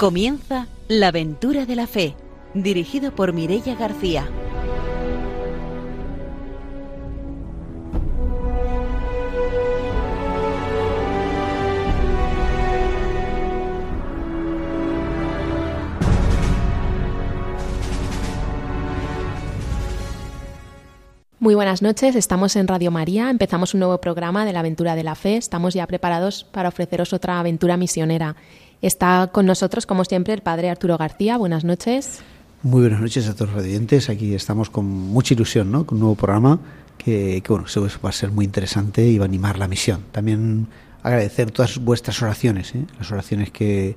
[0.00, 2.16] Comienza La aventura de la fe,
[2.54, 4.26] dirigido por Mirella García.
[21.40, 25.02] Muy buenas noches, estamos en Radio María, empezamos un nuevo programa de la aventura de
[25.02, 28.36] la fe, estamos ya preparados para ofreceros otra aventura misionera.
[28.82, 32.20] Está con nosotros, como siempre, el padre Arturo García, buenas noches.
[32.62, 35.84] Muy buenas noches a todos los radiantes, aquí estamos con mucha ilusión, ¿no?
[35.84, 36.58] con un nuevo programa
[36.96, 37.66] que, que bueno,
[38.02, 40.04] va a ser muy interesante y va a animar la misión.
[40.12, 40.66] También
[41.02, 42.86] agradecer todas vuestras oraciones, ¿eh?
[42.98, 43.96] las oraciones que,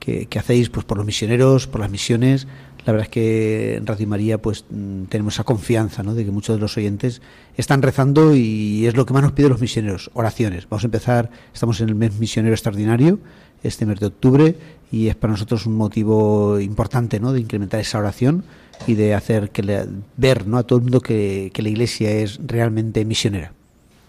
[0.00, 2.48] que, que hacéis pues, por los misioneros, por las misiones,
[2.86, 6.14] la verdad es que en Radio María pues mm, tenemos esa confianza ¿no?
[6.14, 7.22] de que muchos de los oyentes
[7.56, 10.68] están rezando y es lo que más nos piden los misioneros, oraciones.
[10.68, 13.20] Vamos a empezar, estamos en el mes misionero extraordinario,
[13.64, 14.56] este mes de octubre,
[14.92, 17.32] y es para nosotros un motivo importante ¿no?
[17.32, 18.44] de incrementar esa oración
[18.86, 20.58] y de hacer que ver ¿no?
[20.58, 23.52] a todo el mundo que, que la Iglesia es realmente misionera.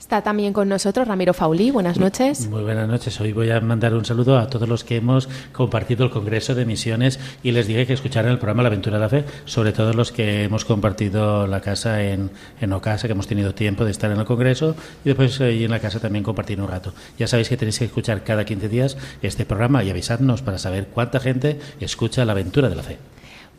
[0.05, 1.71] Está también con nosotros Ramiro Faulí.
[1.71, 2.47] Buenas noches.
[2.47, 3.19] Muy buenas noches.
[3.19, 6.63] Hoy voy a mandar un saludo a todos los que hemos compartido el Congreso de
[6.63, 9.93] Misiones y les dije que escucharan el programa La Aventura de la Fe, sobre todo
[9.93, 12.29] los que hemos compartido la casa en,
[12.61, 15.71] en Ocasa, que hemos tenido tiempo de estar en el Congreso y después ahí en
[15.71, 16.93] la casa también compartir un rato.
[17.17, 20.85] Ya sabéis que tenéis que escuchar cada 15 días este programa y avisadnos para saber
[20.93, 22.99] cuánta gente escucha La Aventura de la Fe.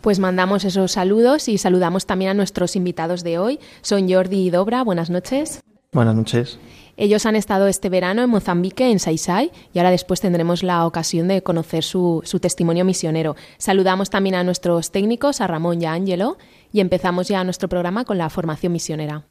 [0.00, 3.58] Pues mandamos esos saludos y saludamos también a nuestros invitados de hoy.
[3.82, 4.84] Son Jordi y Dobra.
[4.84, 5.60] Buenas noches.
[5.92, 6.58] Buenas noches.
[6.96, 11.28] Ellos han estado este verano en Mozambique, en Saisai, y ahora después tendremos la ocasión
[11.28, 13.36] de conocer su, su, testimonio misionero.
[13.58, 16.38] Saludamos también a nuestros técnicos, a Ramón y a Ángelo,
[16.72, 19.26] y empezamos ya nuestro programa con la formación misionera.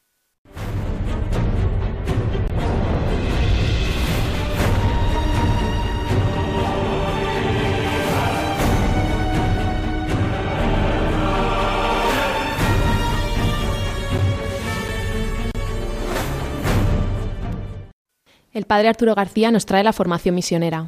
[18.56, 20.88] El padre Arturo García nos trae la formación misionera.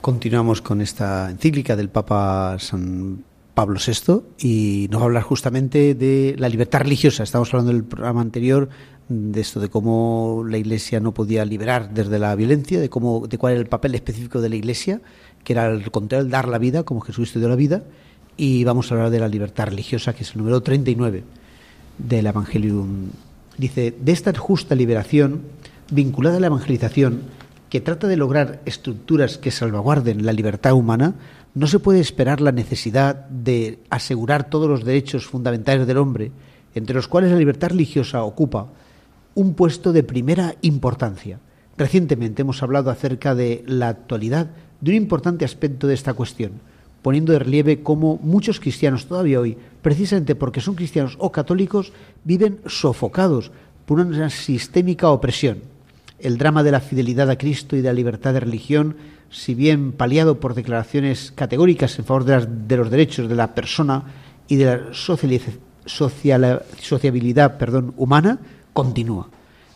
[0.00, 5.94] Continuamos con esta encíclica del Papa San Pablo VI y nos va a hablar justamente
[5.94, 7.22] de la libertad religiosa.
[7.22, 8.70] Estamos hablando del programa anterior
[9.10, 13.36] de esto de cómo la Iglesia no podía liberar desde la violencia, de cómo de
[13.36, 15.02] cuál era el papel específico de la Iglesia,
[15.44, 17.82] que era el contrario, dar la vida, como Jesucristo dio la vida,
[18.38, 21.24] y vamos a hablar de la libertad religiosa, que es el número 39
[21.98, 23.10] del Evangelium.
[23.58, 25.42] Dice, de esta justa liberación
[25.90, 27.22] vinculada a la evangelización,
[27.72, 31.14] que trata de lograr estructuras que salvaguarden la libertad humana,
[31.54, 36.32] no se puede esperar la necesidad de asegurar todos los derechos fundamentales del hombre,
[36.74, 38.68] entre los cuales la libertad religiosa ocupa
[39.34, 41.38] un puesto de primera importancia.
[41.78, 44.50] Recientemente hemos hablado acerca de la actualidad
[44.82, 46.52] de un importante aspecto de esta cuestión,
[47.00, 51.94] poniendo de relieve cómo muchos cristianos todavía hoy, precisamente porque son cristianos o católicos,
[52.24, 53.50] viven sofocados
[53.86, 55.71] por una sistémica opresión
[56.22, 58.96] el drama de la fidelidad a Cristo y de la libertad de religión,
[59.30, 64.04] si bien paliado por declaraciones categóricas en favor de, los derechos de la persona
[64.48, 64.80] y de la
[66.76, 68.38] sociabilidad perdón, humana,
[68.72, 69.28] continúa.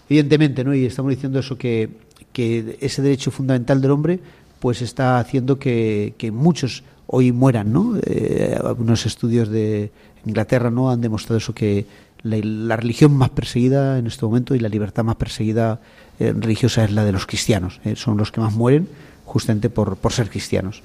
[0.08, 0.74] Evidentemente, ¿no?
[0.74, 2.06] y estamos diciendo eso que,
[2.38, 4.20] ese derecho fundamental del hombre
[4.60, 7.96] pues está haciendo que, que muchos hoy mueran, ¿no?
[8.04, 9.90] Eh, algunos estudios de
[10.26, 11.86] Inglaterra no han demostrado eso que
[12.22, 15.80] la, la, religión más perseguida en este momento y la libertad más perseguida
[16.18, 17.80] eh, religiosa es la de los cristianos.
[17.84, 18.88] Eh, son los que más mueren
[19.24, 20.82] justamente por, por ser cristianos.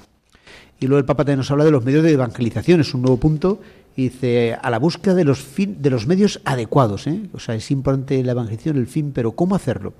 [0.79, 3.17] Y luego el Papa también nos habla de los medios de evangelización, es un nuevo
[3.17, 3.59] punto,
[3.95, 7.05] y dice, a la búsqueda de los, fin, de los medios adecuados.
[7.07, 7.21] ¿eh?
[7.33, 9.93] O sea, es importante la evangelización, el fin, pero ¿cómo hacerlo?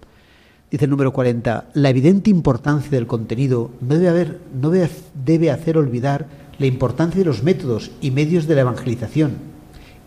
[0.71, 5.51] Dice el número 40, la evidente importancia del contenido no debe, haber, no debe, debe
[5.51, 9.33] hacer olvidar la importancia de los métodos y medios de la evangelización.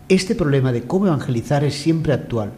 [0.09, 2.51] Este problema de cómo evangelizar es siempre actual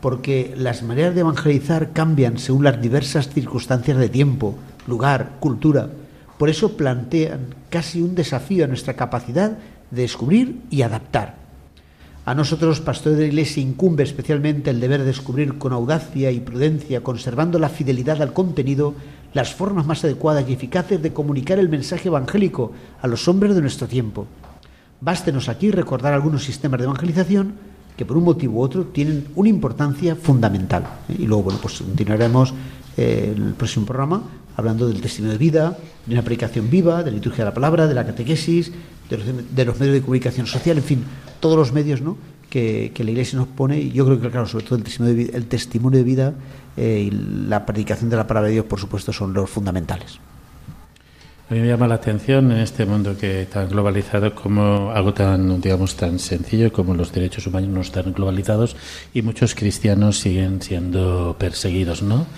[0.00, 4.56] porque las maneras de evangelizar cambian según las diversas circunstancias de tiempo,
[4.86, 5.88] lugar, cultura.
[6.38, 9.58] Por eso plantean casi un desafío a nuestra capacidad
[9.90, 11.36] de descubrir y adaptar.
[12.24, 16.40] A nosotros, pastores de la Iglesia, incumbe especialmente el deber de descubrir con audacia y
[16.40, 18.94] prudencia, conservando la fidelidad al contenido,
[19.32, 23.62] las formas más adecuadas y eficaces de comunicar el mensaje evangélico a los hombres de
[23.62, 24.26] nuestro tiempo.
[25.00, 27.54] Bástenos aquí recordar algunos sistemas de evangelización
[28.00, 30.84] que por un motivo u otro tienen una importancia fundamental.
[31.10, 31.16] ¿eh?
[31.18, 32.54] Y luego, bueno, pues continuaremos
[32.96, 34.22] eh, el próximo programa
[34.56, 35.76] hablando del testimonio de vida,
[36.06, 38.72] de una predicación viva, de la liturgia de la palabra, de la catequesis,
[39.10, 41.04] de los, medios de comunicación social, en fin,
[41.40, 42.16] todos los medios ¿no?
[42.48, 43.78] que, que, la Iglesia nos pone.
[43.78, 46.34] Y yo creo que, claro, sobre todo el testimonio de el testimonio de vida
[46.78, 50.18] eh, y la predicación de la palabra de Dios, por supuesto, son los fundamentales.
[51.50, 55.60] A mí me llama la atención en este mundo que tan globalizado como algo tan,
[55.60, 58.76] digamos, tan sencillo como los derechos humanos no están globalizados
[59.12, 62.28] y muchos cristianos siguen siendo perseguidos, ¿no?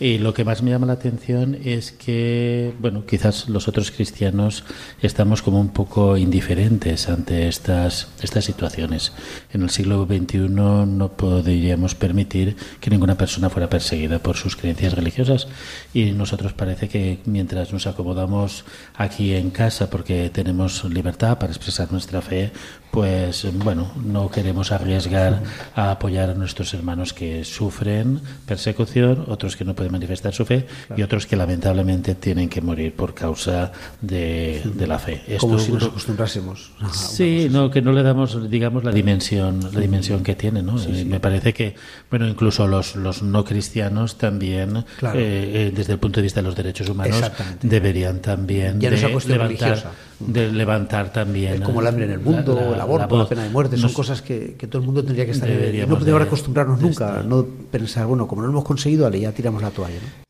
[0.00, 4.64] Y lo que más me llama la atención es que, bueno, quizás los otros cristianos
[5.02, 9.12] estamos como un poco indiferentes ante estas, estas situaciones.
[9.52, 14.94] En el siglo XXI no podríamos permitir que ninguna persona fuera perseguida por sus creencias
[14.94, 15.48] religiosas
[15.92, 18.64] y nosotros parece que mientras nos acomodamos
[18.96, 22.52] aquí en casa porque tenemos libertad para expresar nuestra fe,
[22.90, 25.42] pues bueno, no queremos arriesgar
[25.74, 30.66] a apoyar a nuestros hermanos que sufren persecución, otros que no pueden manifestar su fe
[30.96, 35.22] y otros que lamentablemente tienen que morir por causa de, la fe.
[35.38, 36.72] Como si nos acostumbrásemos.
[36.92, 40.76] sí, no, que no le damos, digamos, la dimensión, la dimensión que tiene, ¿no?
[41.06, 41.74] Me parece que,
[42.10, 44.84] bueno, incluso los, los no cristianos también, eh,
[45.14, 47.22] eh, desde el punto de vista de los derechos humanos,
[47.62, 51.62] deberían también de levantar, de levantar también.
[51.62, 54.54] como el hambre en el mundo, el aborto, la, pena de muerte, son cosas que,
[54.56, 55.48] que, todo el mundo tendría que estar.
[55.48, 59.32] Y no podemos acostumbrarnos nunca, no pensar, bueno, como no lo hemos conseguido, vale, ya
[59.32, 59.96] tiramos la toalla.
[59.96, 60.29] ¿no?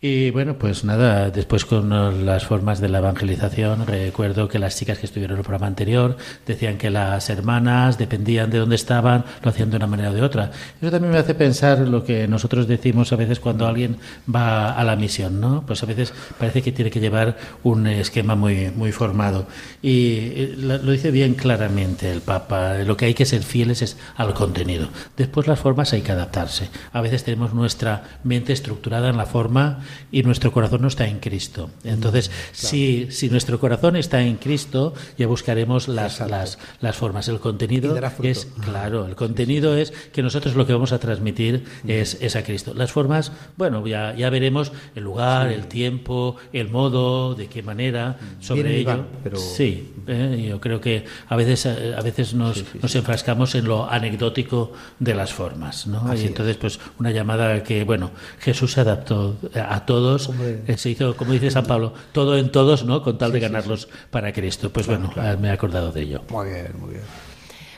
[0.00, 4.98] Y bueno, pues nada, después con las formas de la evangelización, recuerdo que las chicas
[4.98, 6.16] que estuvieron en el programa anterior
[6.46, 10.22] decían que las hermanas dependían de dónde estaban, lo hacían de una manera o de
[10.22, 10.52] otra.
[10.80, 13.96] Eso también me hace pensar lo que nosotros decimos a veces cuando alguien
[14.32, 15.64] va a la misión, ¿no?
[15.66, 19.48] Pues a veces parece que tiene que llevar un esquema muy, muy formado.
[19.82, 23.96] Y eh, lo dice bien claramente el Papa, lo que hay que ser fieles es
[24.14, 24.90] al contenido.
[25.16, 26.70] Después las formas hay que adaptarse.
[26.92, 29.80] A veces tenemos nuestra mente estructurada en la forma
[30.10, 31.70] y nuestro corazón no está en Cristo.
[31.84, 37.28] Entonces, si, si nuestro corazón está en Cristo, ya buscaremos las, las, las, formas.
[37.28, 42.18] El contenido es, claro, el contenido es que nosotros lo que vamos a transmitir es,
[42.20, 42.74] es a Cristo.
[42.74, 48.18] Las formas, bueno, ya, ya veremos el lugar, el tiempo, el modo, de qué manera,
[48.40, 49.06] sobre ello.
[49.22, 49.38] pero...
[49.38, 54.72] Sí, eh, yo creo que a veces, a veces nos, nos enfrascamos en lo anecdótico
[54.98, 56.14] de las formas, ¿no?
[56.14, 61.16] y entonces, pues, una llamada que, bueno, Jesús se adaptó a todos, eh, se hizo,
[61.16, 63.02] como dice San Pablo, todo en todos, ¿no?
[63.02, 64.70] Con tal de ganarlos para Cristo.
[64.72, 65.10] Pues bueno,
[65.40, 66.22] me he acordado de ello.
[66.30, 67.02] Muy bien, muy bien.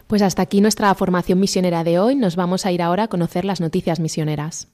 [0.06, 2.16] Pues hasta aquí nuestra formación misionera de hoy.
[2.16, 4.66] Nos vamos a ir ahora a conocer las noticias misioneras.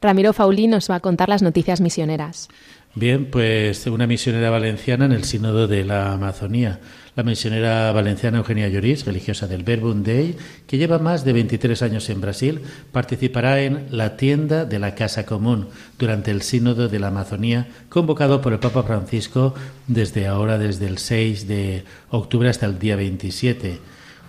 [0.00, 2.48] Ramiro Faulí nos va a contar las noticias misioneras.
[2.94, 6.80] Bien, pues una misionera valenciana en el Sínodo de la Amazonía.
[7.14, 12.08] La misionera valenciana Eugenia Lloris, religiosa del Verbum Dei, que lleva más de 23 años
[12.10, 17.08] en Brasil, participará en la tienda de la Casa Común durante el Sínodo de la
[17.08, 19.54] Amazonía, convocado por el Papa Francisco
[19.86, 23.78] desde ahora, desde el 6 de octubre hasta el día 27.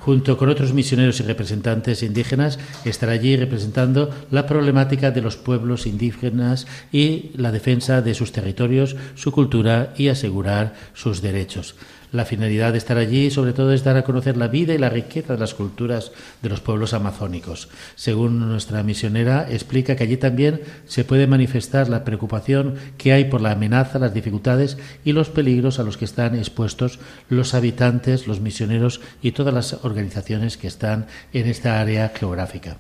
[0.02, 5.86] Junto con otros misioneros y representantes indígenas, estará allí representando la problemática de los pueblos
[5.86, 11.76] indígenas y la defensa de sus territorios, su cultura y asegurar sus derechos.
[12.12, 14.90] La finalidad de estar allí, sobre todo, es dar a conocer la vida y la
[14.90, 17.70] riqueza de las culturas de los pueblos amazónicos.
[17.96, 23.40] Según nuestra misionera, explica que allí también se puede manifestar la preocupación que hay por
[23.40, 27.00] la amenaza, las dificultades y los peligros a los que están expuestos
[27.30, 32.76] los habitantes, los misioneros y todas las organizaciones que están en esta área geográfica.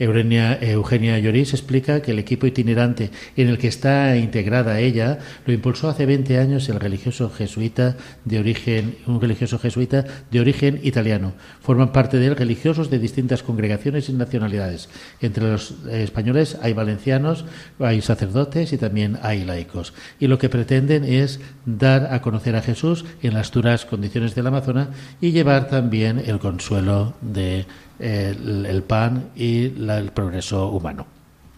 [0.00, 5.52] Eugenia, Eugenia Lloris explica que el equipo itinerante en el que está integrada ella lo
[5.52, 8.71] impulsó hace 20 años el religioso jesuita de origen
[9.06, 11.32] un religioso jesuita de origen italiano.
[11.60, 14.88] Forman parte de él religiosos de distintas congregaciones y nacionalidades.
[15.20, 17.44] Entre los españoles hay valencianos,
[17.78, 19.92] hay sacerdotes y también hay laicos.
[20.18, 24.46] Y lo que pretenden es dar a conocer a Jesús en las duras condiciones del
[24.46, 24.88] Amazonas
[25.20, 27.66] y llevar también el consuelo de
[27.98, 31.06] el, pan y el progreso humano.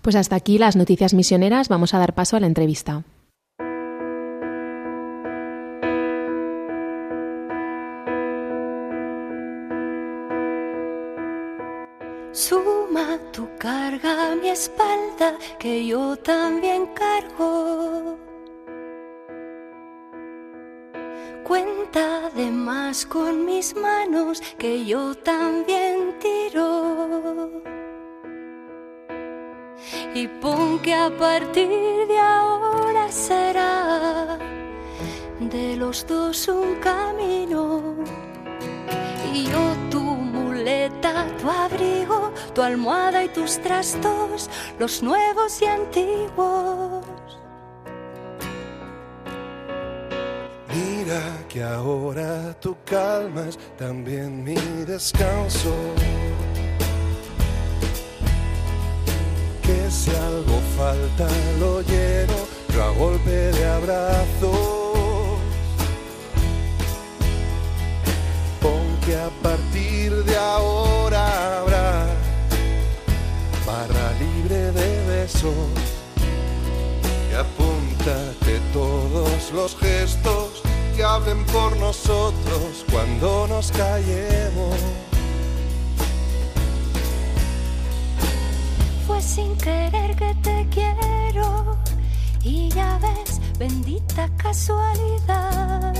[0.02, 1.68] Pues hasta aquí las noticias misioneras.
[1.68, 3.04] Vamos a dar paso a la entrevista.
[12.34, 18.18] Suma tu carga a mi espalda, que yo también cargo.
[21.44, 27.62] Cuenta de más con mis manos, que yo también tiro.
[30.12, 34.38] Y pon que a partir de ahora será
[35.38, 37.94] de los dos un camino.
[39.32, 39.83] Y yo
[41.12, 47.04] tu abrigo, tu almohada y tus trastos, los nuevos y antiguos.
[50.68, 54.56] Mira que ahora tú calmas también mi
[54.86, 55.74] descanso.
[59.62, 61.28] Que si algo falta
[61.60, 62.34] lo lleno,
[62.68, 65.38] pero a golpe de abrazo.
[68.60, 70.33] Pon que a partir de
[75.44, 75.64] de besos.
[77.30, 80.62] Y apúntate todos los gestos
[80.96, 84.76] que hablen por nosotros cuando nos callemos.
[89.06, 91.76] Fue sin querer que te quiero
[92.42, 95.94] y ya ves, bendita casualidad.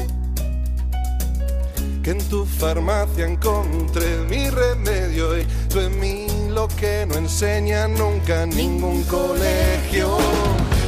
[2.03, 7.89] Que en tu farmacia encontré mi remedio y tú en mí lo que no enseña
[7.89, 10.17] nunca ningún colegio.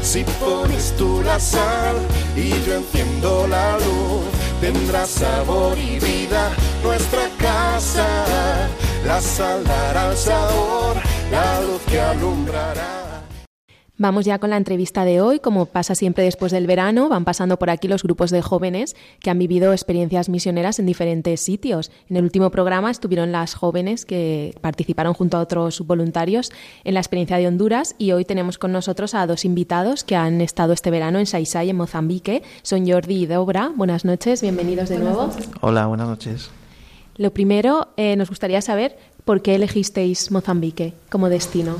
[0.00, 1.96] Si pones tú la sal
[2.36, 4.24] y yo enciendo la luz,
[4.60, 8.06] tendrá sabor y vida nuestra casa.
[9.04, 10.96] La sal dará el sabor,
[11.30, 13.05] la luz que alumbrará.
[13.98, 15.38] Vamos ya con la entrevista de hoy.
[15.38, 19.30] Como pasa siempre después del verano, van pasando por aquí los grupos de jóvenes que
[19.30, 21.90] han vivido experiencias misioneras en diferentes sitios.
[22.10, 26.52] En el último programa estuvieron las jóvenes que participaron junto a otros voluntarios
[26.84, 30.42] en la experiencia de Honduras y hoy tenemos con nosotros a dos invitados que han
[30.42, 32.42] estado este verano en Saisai, en Mozambique.
[32.60, 33.72] Son Jordi y Dobra.
[33.74, 35.30] Buenas noches, bienvenidos de nuevo.
[35.62, 36.50] Hola, buenas noches.
[37.16, 41.76] Lo primero, eh, nos gustaría saber por qué elegisteis Mozambique como destino.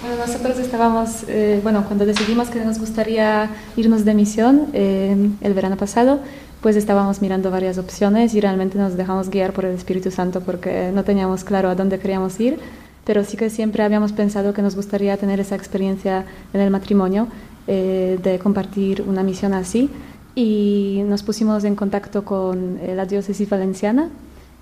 [0.00, 5.54] Bueno, nosotros estábamos, eh, bueno, cuando decidimos que nos gustaría irnos de misión eh, el
[5.54, 6.20] verano pasado,
[6.60, 10.92] pues estábamos mirando varias opciones y realmente nos dejamos guiar por el Espíritu Santo porque
[10.94, 12.60] no teníamos claro a dónde queríamos ir,
[13.04, 17.26] pero sí que siempre habíamos pensado que nos gustaría tener esa experiencia en el matrimonio
[17.66, 19.90] eh, de compartir una misión así.
[20.36, 24.10] Y nos pusimos en contacto con la diócesis valenciana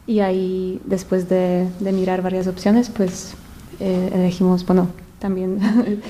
[0.07, 3.35] y ahí después de, de mirar varias opciones pues
[3.79, 5.59] elegimos, bueno, también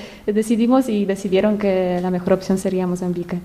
[0.27, 3.41] decidimos y decidieron que la mejor opción sería Mozambique.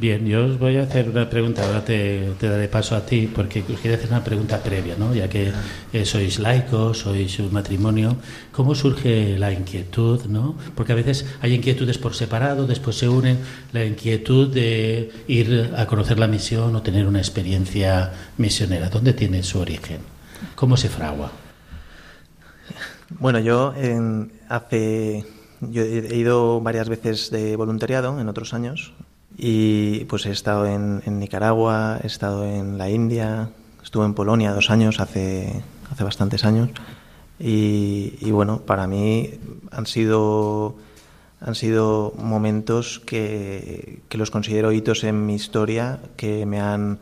[0.00, 3.26] Bien, yo os voy a hacer una pregunta, ahora te, te daré paso a ti,
[3.26, 5.12] porque os quería hacer una pregunta previa, ¿no?
[5.12, 5.50] ya que
[5.92, 8.14] eh, sois laicos, sois un matrimonio,
[8.52, 10.26] ¿cómo surge la inquietud?
[10.26, 10.54] ¿no?
[10.76, 13.38] Porque a veces hay inquietudes por separado, después se unen,
[13.72, 19.42] la inquietud de ir a conocer la misión o tener una experiencia misionera, ¿dónde tiene
[19.42, 19.98] su origen?
[20.54, 21.47] ¿Cómo se fragua?
[23.10, 25.24] Bueno, yo en, hace
[25.60, 28.92] yo he ido varias veces de voluntariado en otros años
[29.36, 33.50] y pues he estado en, Nicaragua, he estado en la India,
[33.82, 36.70] estuve en Polonia dos años hace hace bastantes años.
[37.40, 39.30] Y, y bueno para mí
[39.70, 40.76] han sido
[41.40, 46.98] han sido momentos que, que los considero hitos en mi historia que me han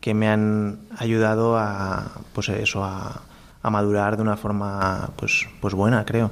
[0.00, 3.22] que me han ayudado a pues eso a
[3.62, 6.30] a madurar de una forma pues, pues buena, creo.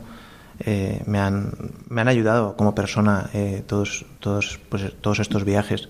[0.60, 1.52] Eh, me, han,
[1.88, 5.88] me han ayudado como persona eh, todos, todos, pues, todos estos viajes.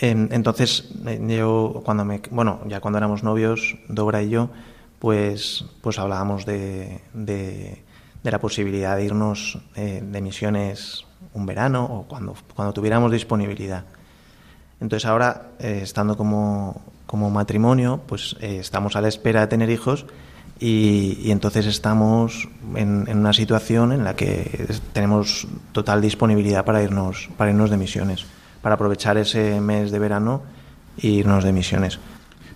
[0.00, 4.50] En, entonces, eh, yo cuando me, bueno, ya cuando éramos novios, Dobra y yo,
[4.98, 7.82] pues, pues hablábamos de, de,
[8.22, 13.84] de la posibilidad de irnos eh, de misiones un verano o cuando, cuando tuviéramos disponibilidad.
[14.80, 20.04] Entonces ahora, estando como, como matrimonio, pues eh, estamos a la espera de tener hijos
[20.60, 22.46] y, y entonces estamos
[22.76, 27.78] en, en, una situación en la que tenemos total disponibilidad para irnos, para irnos de
[27.78, 28.26] misiones,
[28.60, 30.42] para aprovechar ese mes de verano
[31.00, 31.98] e irnos de misiones.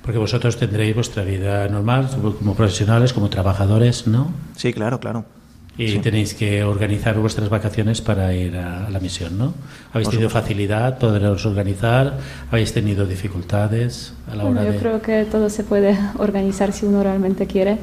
[0.03, 4.33] Porque vosotros tendréis vuestra vida normal, como profesionales, como trabajadores, ¿no?
[4.55, 5.25] Sí, claro, claro.
[5.79, 5.99] Y sí.
[6.01, 9.55] tenéis que organizar vuestras vacaciones para ir a la misión, ¿no?
[9.93, 12.19] ¿Habéis tenido facilidad, poderos organizar?
[12.51, 14.79] ¿Habéis tenido dificultades a la bueno, hora yo de...?
[14.79, 17.79] creo que todo se puede organizar si uno realmente quiere.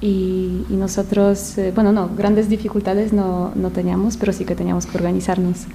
[0.00, 4.86] Y, y nosotros, eh, bueno, no, grandes dificultades no, no, teníamos, pero sí que teníamos
[4.86, 5.66] que organizarnos.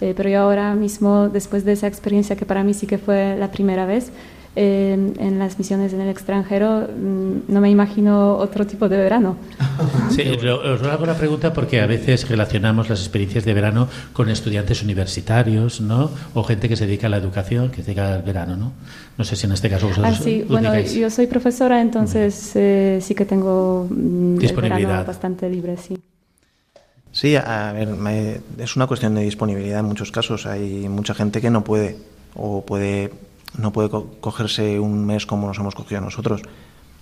[0.00, 3.36] Eh, pero yo ahora mismo, después de esa experiencia que para mí sí que fue
[3.36, 4.12] la primera vez,
[4.54, 9.36] eh, en las misiones en el extranjero, mm, no me imagino otro tipo de verano.
[10.10, 14.82] Sí, os hago la pregunta porque a veces relacionamos las experiencias de verano con estudiantes
[14.82, 16.10] universitarios, ¿no?
[16.34, 18.72] O gente que se dedica a la educación, que se dedica al verano, ¿no?
[19.16, 20.18] No sé si en este caso vosotros.
[20.20, 20.44] Ah, sí.
[20.46, 20.92] Bueno, digáis.
[20.94, 25.96] yo soy profesora, entonces eh, sí que tengo mm, disponibilidad el verano bastante libre, sí.
[27.10, 30.46] Sí, a ver, es una cuestión de disponibilidad en muchos casos.
[30.46, 31.96] Hay mucha gente que no puede
[32.34, 33.10] o puede
[33.58, 36.42] no puede co cogerse un mes como nos hemos cogido nosotros.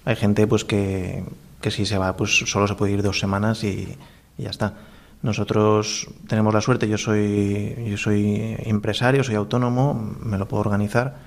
[0.04, 1.24] Hay gente pues que,
[1.60, 3.96] que si se va, pues solo se puede ir dos semanas y,
[4.38, 4.74] ya está.
[5.22, 11.18] Nosotros tenemos la suerte, yo soy, yo soy empresario, soy autónomo, me lo puedo organizar,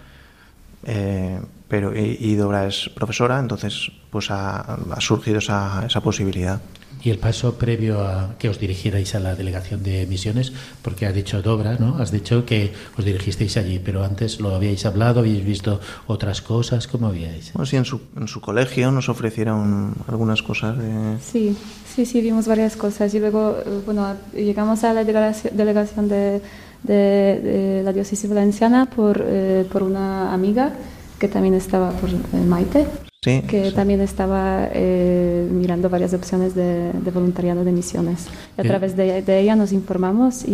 [0.84, 6.60] eh, pero y, y Dobra es profesora, entonces pues ha, ha surgido esa, esa posibilidad.
[7.04, 11.14] Y el paso previo a que os dirigierais a la delegación de misiones, porque has
[11.14, 11.98] dicho Dobra, ¿no?
[11.98, 16.88] Has dicho que os dirigisteis allí, pero antes lo habíais hablado, habéis visto otras cosas,
[16.88, 17.52] ¿cómo habíais?
[17.54, 20.78] Bueno, sí, en su, en su colegio nos ofrecieron algunas cosas.
[20.78, 21.18] De...
[21.20, 21.58] Sí,
[21.94, 26.42] sí, sí, vimos varias cosas y luego, eh, bueno, llegamos a la delegación, delegación de,
[26.84, 30.74] de, de la diócesis valenciana por, eh, por una amiga
[31.20, 32.88] que también estaba por eh, Maite,
[33.24, 33.74] Sí, que sí.
[33.76, 38.26] también estaba eh, mirando varias opciones de, de voluntariado de misiones.
[38.58, 40.52] Y a través de, de ella nos informamos y,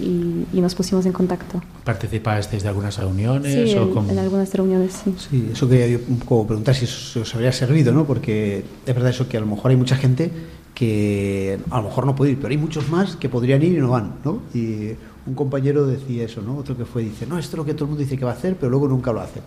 [0.00, 1.60] y- y nos pusimos en contacto.
[1.82, 3.52] ¿Participasteis de algunas reuniones?
[3.70, 4.10] Sí, o en, cómo?
[4.12, 5.14] en algunas reuniones, sí.
[5.28, 8.04] Sí, eso quería yo un poco preguntar si eso os habría servido, ¿no?
[8.06, 10.30] Porque es verdad eso que a lo mejor hay mucha gente
[10.74, 13.80] que a lo mejor no puede ir, pero hay muchos más que podrían ir y
[13.80, 14.42] no van, ¿no?
[14.52, 14.90] Y
[15.26, 16.56] un compañero decía eso, ¿no?
[16.56, 18.32] Otro que fue, dice, no, esto es lo que todo el mundo dice que va
[18.32, 19.42] a hacer, pero luego nunca lo hacen.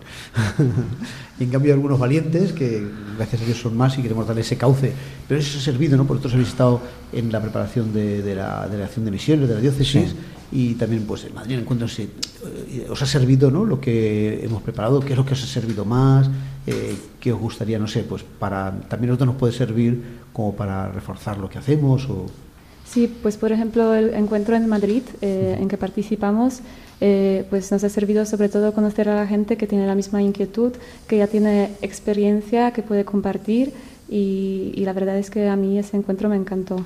[1.38, 2.84] y en cambio hay algunos valientes que
[3.16, 4.92] gracias a Dios son más y queremos darle ese cauce.
[5.28, 6.04] Pero eso ha servido, ¿no?
[6.04, 6.80] Porque vosotros habéis estado
[7.12, 10.14] en la preparación de, de la delegación de misiones, de la diócesis,
[10.50, 12.10] y también pues en Madrid Encuentros sí,
[12.70, 13.64] eh, os ha servido, ¿no?
[13.64, 16.28] Lo que hemos preparado, qué es lo que os ha servido más,
[16.66, 20.88] eh, qué os gustaría, no sé, pues para también nosotros nos puede servir como para
[20.88, 22.26] reforzar lo que hacemos o
[22.84, 26.60] Sí, pues por ejemplo el encuentro en Madrid eh, en que participamos,
[27.02, 30.22] eh, pues nos ha servido sobre todo conocer a la gente que tiene la misma
[30.22, 30.72] inquietud,
[31.06, 33.74] que ya tiene experiencia, que puede compartir
[34.08, 36.76] y, y la verdad es que a mí ese encuentro me encantó.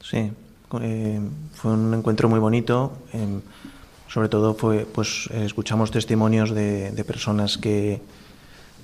[0.00, 0.32] Sí,
[0.80, 1.20] eh,
[1.54, 2.92] fue un encuentro muy bonito.
[3.12, 3.40] eh,
[4.08, 8.02] sobre todo fue, pues escuchamos testimonios de, de personas que,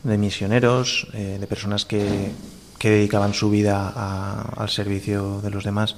[0.02, 2.30] de misioneros, eh, de personas que,
[2.78, 5.96] que dedicaban su vida a- al servicio de los demás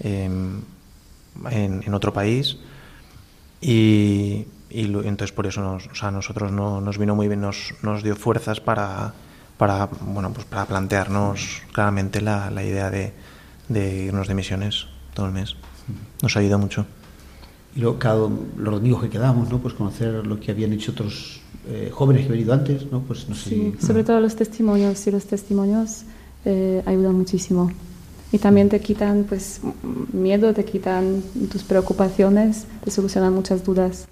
[0.00, 0.64] eh, en,
[1.86, 2.56] en otro país.
[3.60, 7.40] Y, y entonces por eso nos, o sea, a nosotros no, nos vino muy bien,
[7.40, 9.14] nos, nos dio fuerzas para,
[9.56, 13.12] para, bueno, pues para plantearnos claramente la, la idea de,
[13.68, 15.56] de irnos de misiones todo el mes.
[16.22, 16.86] Nos ayuda mucho.
[17.76, 18.16] y luego cada,
[18.56, 19.58] los domingos que quedamos, ¿no?
[19.58, 23.00] Pues conocer lo que habían hecho otros eh, jóvenes que han venido antes, ¿no?
[23.00, 23.50] Pues no sé.
[23.50, 26.02] Sí, sobre todo los testimonios y los testimonios
[26.44, 27.70] eh, ayudan muchísimo.
[28.32, 29.60] Y también te quitan pues
[30.12, 34.08] miedo, te quitan tus preocupaciones, te solucionan muchas dudas.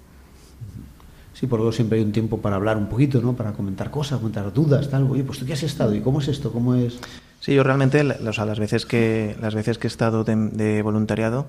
[1.33, 3.33] Sí, por luego siempre hay un tiempo para hablar un poquito, ¿no?
[3.33, 5.09] Para comentar cosas, comentar dudas, tal.
[5.11, 6.99] Oye, pues tú qué has estado y cómo es esto, cómo es.
[7.39, 10.81] Sí, yo realmente, o sea, las veces que las veces que he estado de, de
[10.81, 11.45] voluntariado,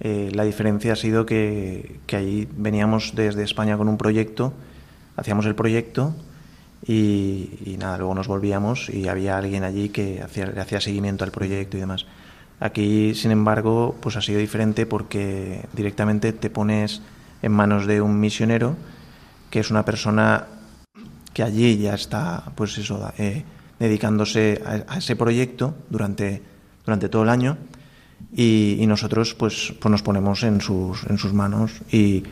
[0.00, 4.52] eh, la diferencia ha sido que, que allí veníamos desde España con un proyecto,
[5.16, 6.14] hacíamos el proyecto
[6.86, 11.80] y, nada, luego nos volvíamos y había alguien allí que hacía, seguimiento al proyecto y
[11.80, 12.06] demás.
[12.60, 17.02] Aquí, sin embargo, pues ha sido diferente porque directamente te pones
[17.42, 18.76] en manos de un misionero
[19.50, 20.46] que es una persona
[21.32, 23.44] que allí ya está, pues eso, eh,
[23.78, 26.42] dedicándose a, ese proyecto durante,
[26.84, 27.58] durante todo el año
[28.34, 32.22] y, nosotros pues, pues nos ponemos en sus, en sus manos y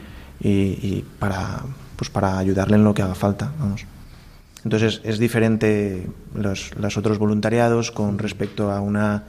[1.18, 1.62] para,
[1.96, 3.84] pues para ayudarle en lo que haga falta, vamos.
[4.64, 9.24] Entonces es diferente los, los otros voluntariados con respecto a una,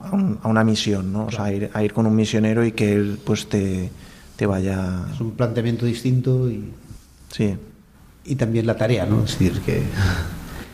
[0.00, 1.26] a, un- a una misión, ¿no?
[1.26, 3.90] O sea, a ir, a ir con un misionero y que él pues te,
[4.34, 5.04] te vaya...
[5.14, 6.72] Es un planteamiento distinto y,
[7.32, 7.54] Sí,
[8.24, 9.24] y también la tarea, ¿no?
[9.24, 9.82] Es decir, que,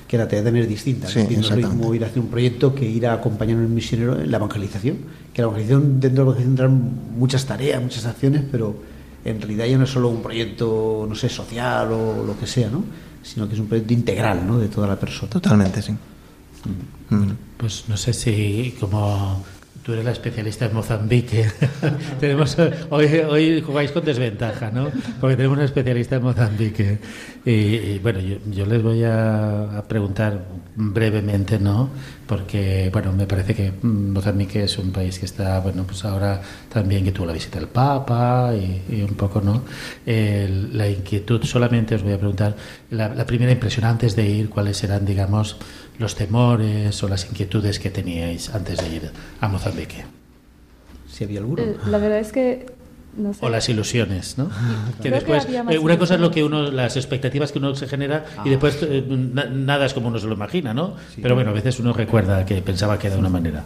[0.08, 1.08] que la tarea también es distinta.
[1.08, 3.74] Sí, es decir, no ir a hacer un proyecto que ir a acompañar a un
[3.74, 4.96] misionero en la evangelización.
[5.34, 8.76] Que la evangelización, dentro de la evangelización entran muchas tareas, muchas acciones, pero
[9.24, 12.68] en realidad ya no es solo un proyecto, no sé, social o lo que sea,
[12.68, 12.84] ¿no?
[13.22, 14.58] Sino que es un proyecto integral, ¿no?
[14.58, 15.30] De toda la persona.
[15.30, 15.92] totalmente, sí.
[17.10, 17.30] Mm.
[17.56, 19.44] Pues no sé si como
[19.82, 21.50] tú eres la especialista en Mozambique,
[22.20, 22.56] tenemos
[22.90, 24.90] hoy, hoy jugáis con desventaja, ¿no?
[25.20, 26.98] Porque tenemos una especialista en Mozambique.
[27.44, 30.44] Y, y, bueno, yo, yo les voy a, a preguntar
[30.76, 31.90] brevemente, ¿no?
[32.26, 36.40] Porque, bueno, me parece que mm, Mozambique es un país que está, bueno, pues ahora
[36.72, 39.62] también que tuvo la visita del Papa y, y un poco, ¿no?
[40.06, 42.56] El- la inquietud, solamente os voy a preguntar,
[42.90, 45.56] la, la primera impresión antes de ir, ¿cuáles eran, digamos,
[45.98, 50.04] los temores o las inquietudes que teníais antes de ir a Mozambique?
[51.10, 51.62] Si había alguno.
[51.62, 52.66] Eh, la verdad es que,
[53.16, 54.48] no sé, O las ilusiones, ¿no?
[54.48, 54.52] Que
[55.08, 57.74] Creo que después, más eh, una cosa es lo que uno, las expectativas que uno
[57.74, 58.42] se genera Ah.
[58.44, 60.94] y después eh, na- nada es como uno se lo imagina, ¿no?
[61.20, 63.64] Pero bueno, a veces uno recuerda que pensaba que era de una manera.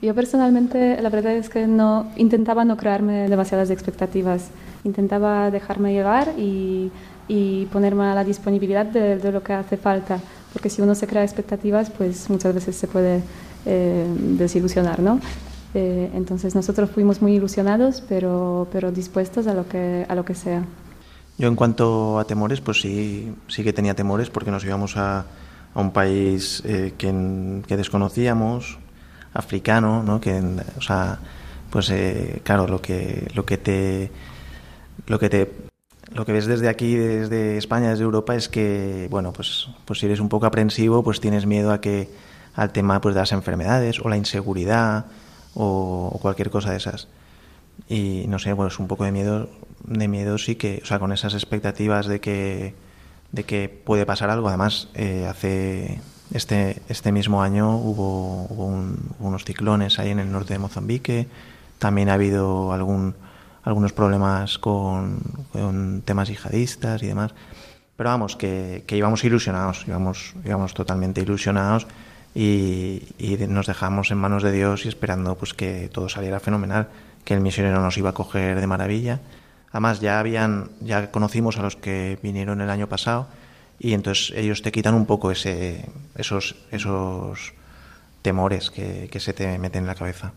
[0.00, 4.48] Yo personalmente, la verdad es que no intentaba no crearme demasiadas expectativas.
[4.84, 6.92] Intentaba dejarme llevar y,
[7.26, 10.20] y ponerme a la disponibilidad de, de lo que hace falta.
[10.52, 13.22] porque si uno se crea expectativas, pues muchas veces se puede
[13.66, 14.06] eh,
[14.38, 15.20] desilusionar, ¿no?
[15.74, 20.34] Eh, entonces nosotros fuimos muy ilusionados, pero, pero dispuestos a lo, que, a lo que
[20.34, 20.64] sea.
[21.36, 25.20] Yo en cuanto a temores, pues sí, sí que tenía temores porque nos íbamos a,
[25.74, 28.78] a un país eh, que, que, desconocíamos,
[29.34, 30.20] africano, ¿no?
[30.20, 30.42] Que,
[30.76, 31.18] o sea,
[31.70, 34.10] pues eh, claro, lo que, lo que te,
[35.06, 35.52] lo que te,
[36.12, 40.06] lo que ves desde aquí, desde España, desde Europa, es que, bueno, pues, pues si
[40.06, 42.08] eres un poco aprensivo, pues tienes miedo a que
[42.54, 45.06] al tema pues de las enfermedades o la inseguridad
[45.58, 47.08] o, cualquier cosa de esas.
[47.88, 49.48] Y no sé, bueno, es un poco de miedo,
[49.84, 52.74] de miedo sí que, o sea, con esas expectativas de que,
[53.32, 54.48] de que puede pasar algo.
[54.48, 56.00] Además, eh, hace
[56.32, 58.46] este, este mismo año hubo,
[59.18, 61.28] unos ciclones ahí en el norte de Mozambique.
[61.78, 63.14] También ha habido algún,
[63.62, 65.20] algunos problemas con,
[65.52, 67.34] con temas yihadistas y demás.
[67.96, 71.88] Pero vamos, que, que íbamos ilusionados, íbamos, íbamos totalmente ilusionados
[72.38, 73.02] y,
[73.48, 76.88] nos dejamos en manos de Dios y esperando pues que todo saliera fenomenal,
[77.24, 79.20] que el misionero nos iba a coger de maravilla.
[79.72, 83.26] Además ya habían, ya conocimos a los que vinieron el año pasado
[83.80, 87.54] y entonces ellos te quitan un poco ese, esos, esos
[88.22, 90.32] temores que, que se te meten en la cabeza.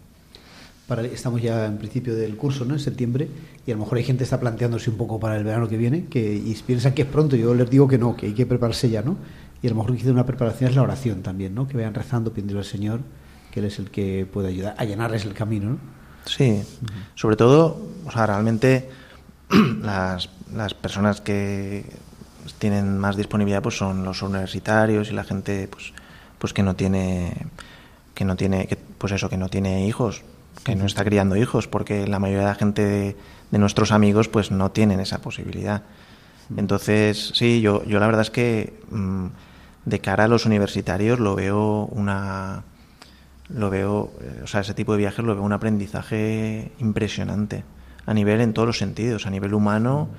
[1.13, 2.73] Estamos ya en principio del curso, ¿no?
[2.73, 3.29] En septiembre,
[3.65, 5.77] y a lo mejor hay gente que está planteándose un poco para el verano que
[5.77, 7.37] viene, que y piensan que es pronto.
[7.37, 9.15] Yo les digo que no, que hay que prepararse ya, ¿no?
[9.61, 11.67] Y a lo mejor que una preparación es la oración también, ¿no?
[11.67, 13.01] Que vayan rezando, pidiendo al Señor
[13.51, 15.77] que Él es el que puede ayudar a llenarles el camino, ¿no?
[16.25, 16.63] Sí,
[17.15, 18.89] sobre todo, o sea, realmente
[19.81, 21.85] las, las personas que
[22.59, 25.93] tienen más disponibilidad pues son los universitarios y la gente pues
[26.39, 27.33] pues que no tiene
[28.15, 30.23] que no tiene que, pues eso que no tiene hijos
[30.63, 33.15] que no está criando hijos porque la mayoría de la gente de,
[33.51, 35.83] de nuestros amigos pues no tienen esa posibilidad.
[36.55, 39.27] Entonces sí yo yo la verdad es que mm,
[39.85, 42.63] de cara a los universitarios lo veo una
[43.49, 47.63] lo veo eh, o sea ese tipo de viajes lo veo un aprendizaje impresionante
[48.05, 50.09] a nivel en todos los sentidos a nivel humano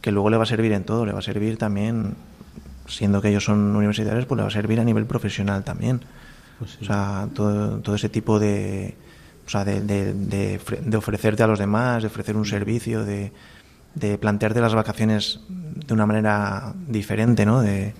[0.00, 2.16] que luego le va a servir en todo le va a servir también
[2.86, 6.00] siendo que ellos son universitarios pues le va a servir a nivel profesional también.
[6.58, 8.94] Pues o sea todo, todo ese tipo de
[9.46, 13.32] o sea de, de, de, ofrecerte a los demás de ofrecer un servicio de,
[13.94, 17.94] de plantearte las vacaciones de una manera diferente no de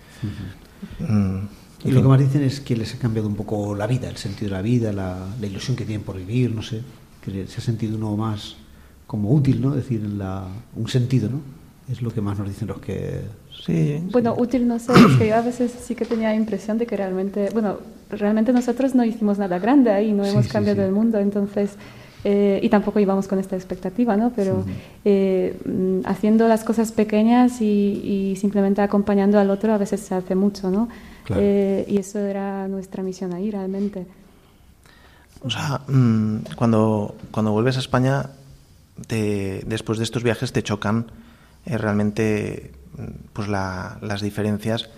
[0.98, 1.38] Mm.
[1.84, 4.16] Y lo que más dicen es que les ha cambiado un poco la vida, el
[4.16, 6.80] sentido de la vida, la, la ilusión que tienen por vivir, no sé,
[7.24, 8.56] que se ha sentido uno más
[9.06, 9.70] como útil, ¿no?
[9.70, 11.40] Es decir, la, un sentido, ¿no?
[11.90, 13.22] Es lo que más nos dicen los que...
[13.66, 14.02] Sí.
[14.10, 16.96] Bueno, útil no sé, es que yo a veces sí que tenía impresión de que
[16.96, 17.78] realmente, bueno,
[18.10, 21.76] realmente nosotros no hicimos nada grande ahí, no hemos cambiado el mundo, entonces
[22.24, 24.32] eh, y tampoco íbamos con esta expectativa, ¿no?
[24.34, 24.64] Pero
[25.04, 30.34] eh, mm, haciendo las cosas pequeñas y, simplemente acompañando al otro a veces se hace
[30.34, 30.88] mucho, ¿no?
[31.34, 34.06] Eh, y eso era nuestra misión ahí realmente.
[35.42, 38.30] O sea, mm, cuando, cuando vuelves a España,
[39.08, 41.06] después de estos viajes te chocan
[41.66, 44.90] realmente mm, pues las diferencias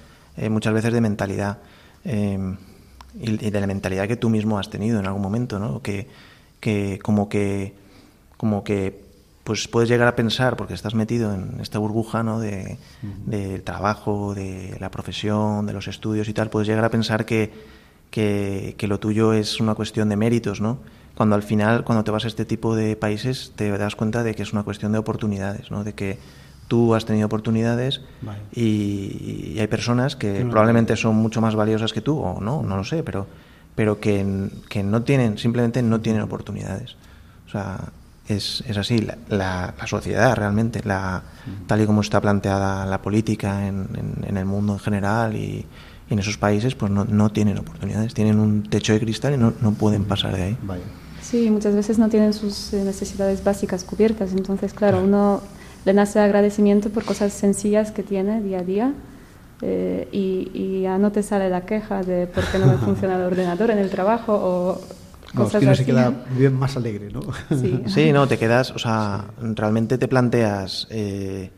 [0.51, 1.59] muchas veces de mentalidad
[2.05, 5.81] y, de la mentalidad que tú mismo has tenido en algún momento, ¿no?
[5.81, 6.09] Que,
[6.65, 7.75] que como que
[8.39, 9.05] como que
[9.45, 12.41] pues puedes llegar a pensar porque estás metido en esta burbuja ¿no?
[12.41, 12.79] de,
[13.27, 17.53] del trabajo de la profesión de los estudios y tal puedes llegar a pensar que,
[18.11, 20.79] que, lo tuyo es una cuestión de méritos no
[21.15, 24.35] cuando al final cuando te vas a este tipo de países te das cuenta de
[24.35, 26.19] que es una cuestión de oportunidades no de que
[26.67, 28.01] tú has tenido oportunidades
[28.57, 32.85] y, hay personas que probablemente son mucho más valiosas que tú o no no lo
[32.85, 33.27] sé pero
[33.75, 36.97] pero que, que no tienen, simplemente no tienen oportunidades.
[37.47, 37.93] O sea,
[38.29, 41.23] es, es así, la, la, sociedad realmente, la,
[41.67, 43.89] tal y como está planteada la política en,
[44.27, 45.67] en, el mundo en general y,
[46.11, 49.55] en esos países, pues no, no, tienen oportunidades, tienen un techo de cristal y no,
[49.63, 50.59] no pueden pasar de ahí.
[51.23, 55.41] Sí, muchas veces no tienen sus eh, necesidades básicas cubiertas, entonces, claro, uno
[55.87, 58.95] le nace agradecimiento por cosas sencillas que tiene día a día
[59.67, 63.23] eh, y, ya no te sale la queja de por qué no me funciona el
[63.23, 64.81] ordenador en el trabajo o
[65.35, 67.23] cosas no, es que se queda bien más alegre, ¿no?
[67.87, 68.13] Sí.
[68.13, 71.51] no, te quedas, o sea, realmente te planteas, eh,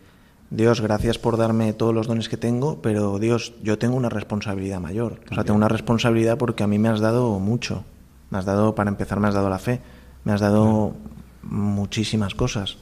[0.51, 4.79] Dios, gracias por darme todos los dones que tengo, pero Dios, yo tengo una responsabilidad
[4.79, 5.21] mayor.
[5.33, 7.85] O sea, tengo una responsabilidad porque a mí me has dado mucho.
[8.31, 9.81] Me has dado, para empezar, me has dado la fe,
[10.23, 10.95] me has dado
[11.43, 12.77] muchísimas cosas.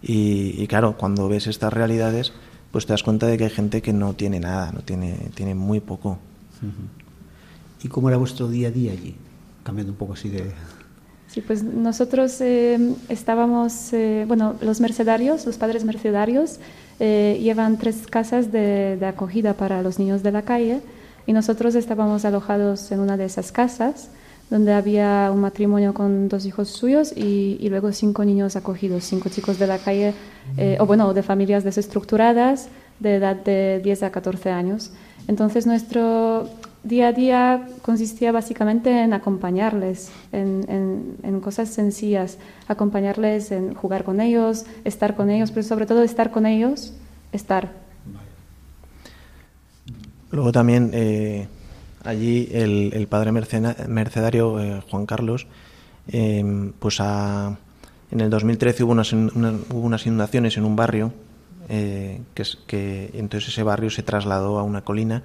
[0.00, 2.32] Y, y claro, cuando ves estas realidades,
[2.72, 5.54] pues te das cuenta de que hay gente que no tiene nada, no tiene, tiene
[5.54, 6.18] muy poco.
[7.82, 9.14] ¿Y cómo era vuestro día a día allí?
[9.62, 10.50] Cambiando un poco así de...
[11.28, 16.58] Sí, pues nosotros eh, estábamos, eh, bueno, los mercedarios, los padres mercedarios,
[17.00, 20.82] eh, llevan tres casas de, de, acogida para los niños de la calle
[21.26, 24.08] Y nosotros estábamos alojados en una de esas casas
[24.52, 29.58] donde había un matrimonio con dos hijos suyos y, luego cinco niños acogidos, cinco chicos
[29.58, 30.12] de la calle,
[30.58, 32.68] eh, o bueno, de familias desestructuradas
[33.00, 34.90] de edad de 10 a 14 años.
[35.26, 36.50] Entonces nuestro
[36.84, 42.36] día a día consistía básicamente en acompañarles, en, en, en, cosas sencillas,
[42.68, 46.92] acompañarles en jugar con ellos, estar con ellos, pero sobre todo estar con ellos,
[47.32, 47.72] estar.
[50.30, 51.48] Luego también eh,
[52.04, 55.46] allí el, el, padre mercedario eh, Juan Carlos,
[56.08, 57.56] eh, pues a,
[58.10, 61.12] en el 2013 hubo unas, una, hubo unas inundaciones en un barrio,
[61.68, 65.22] que, que entonces ese barrio se trasladó a una colina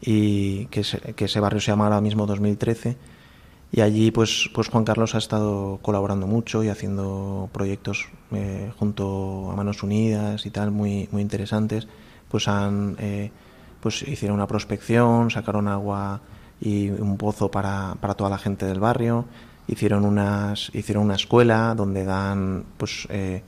[0.00, 2.96] y que, se, que ese barrio se llama ahora mismo 2013
[3.72, 9.50] y allí pues pues Juan Carlos ha estado colaborando mucho y haciendo proyectos eh, junto
[9.50, 11.86] a Manos Unidas y tal muy muy interesantes.
[12.28, 13.30] Pues han eh,
[13.80, 16.20] pues hicieron una prospección sacaron agua
[16.60, 19.24] y un pozo para, para toda la gente del barrio
[19.66, 23.42] hicieron unas hicieron una escuela donde dan pues eh,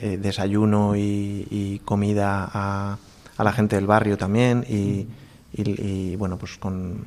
[0.00, 2.98] eh desayuno y, y comida a,
[3.36, 5.06] a, la gente del barrio también y
[5.52, 7.04] y, y bueno, pues con...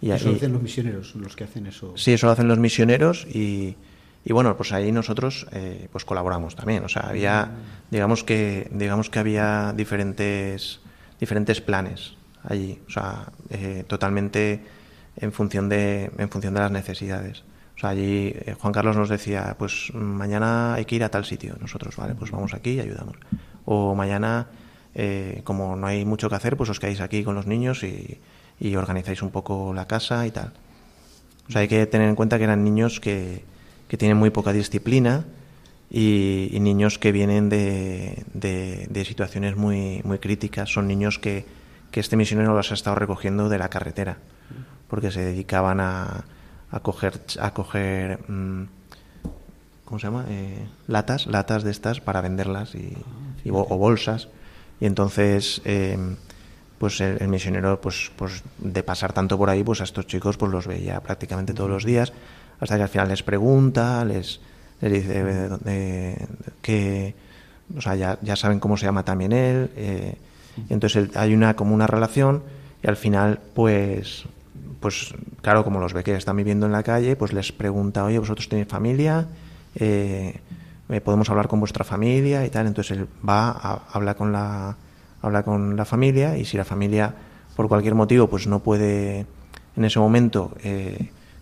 [0.00, 1.92] Y, eso lo hacen los misioneros, los que hacen eso.
[1.96, 3.76] Sí, eso lo hacen los misioneros y,
[4.24, 6.84] y bueno, pues ahí nosotros eh, pues colaboramos también.
[6.84, 7.50] O sea, había,
[7.90, 10.80] digamos que, digamos que había diferentes,
[11.18, 14.60] diferentes planes allí, o sea, eh, totalmente
[15.16, 17.44] en función de, en función de las necesidades.
[17.76, 21.24] O sea, allí eh, Juan Carlos nos decía, pues mañana hay que ir a tal
[21.24, 21.56] sitio.
[21.60, 23.16] Nosotros, vale, pues vamos aquí y ayudamos.
[23.64, 24.48] O mañana
[24.94, 28.20] eh, como no hay mucho que hacer, pues os quedáis aquí con los niños y,
[28.58, 30.52] y, organizáis un poco la casa y tal.
[31.48, 33.44] O sea, hay que tener en cuenta que eran niños que,
[33.86, 35.24] que tienen muy poca disciplina
[35.90, 40.70] y, y niños que vienen de, de, de, situaciones muy, muy críticas.
[40.70, 41.46] Son niños que,
[41.90, 44.18] que este misionero los ha estado recogiendo de la carretera,
[44.88, 46.24] porque se dedicaban a,
[46.70, 48.64] a coger, a coger mmm,
[49.88, 50.26] ¿cómo se llama?
[50.28, 52.92] Eh, latas, latas de estas para venderlas y,
[53.42, 54.28] y o bolsas
[54.80, 55.96] y entonces eh,
[56.78, 60.36] pues el, el, misionero pues pues de pasar tanto por ahí pues a estos chicos
[60.36, 62.12] pues los veía prácticamente todos los días
[62.60, 64.40] hasta que al final les pregunta les,
[64.80, 66.26] les dice eh,
[66.62, 67.14] que
[67.76, 70.16] o sea ya, ya saben cómo se llama también él eh,
[70.68, 72.42] entonces hay una como una relación
[72.82, 74.24] y al final pues
[74.80, 78.18] pues claro como los ve que están viviendo en la calle pues les pregunta oye
[78.18, 79.26] vosotros tenéis familia
[79.74, 80.40] eh,
[81.04, 82.66] podemos hablar con vuestra familia y tal.
[82.66, 84.76] Entonces él va a hablar con la,
[85.22, 87.14] habla con la familia y si la familia
[87.56, 89.26] por cualquier motivo pues no puede
[89.76, 90.52] en ese momento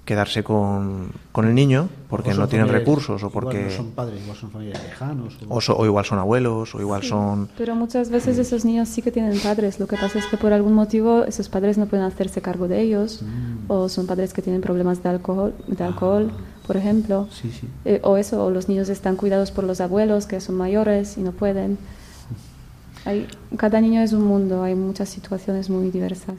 [0.06, 4.38] quedarse con, con, el niño porque no tienen recursos o porque no son padres, igual
[4.38, 5.56] son familiares lejanos o...
[5.56, 8.88] O, so, o, igual son abuelos o igual sí, son pero muchas veces esos niños
[8.88, 11.86] sí que tienen padres lo que pasa es que por algún motivo esos padres no
[11.86, 13.70] pueden hacerse cargo de ellos mm.
[13.70, 17.28] o son padres que tienen problemas de alcohol de alcohol ah por ejemplo.
[17.30, 17.68] Sí, sí.
[17.84, 21.20] Eh, o eso, o los niños están cuidados por los abuelos que son mayores y
[21.20, 21.78] no pueden.
[23.04, 26.36] Hay, cada niño es un mundo, hay muchas situaciones muy diversas.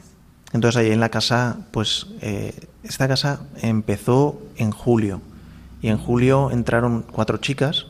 [0.52, 5.20] Entonces ahí en la casa, pues eh, esta casa empezó en julio
[5.82, 7.86] y en julio entraron cuatro chicas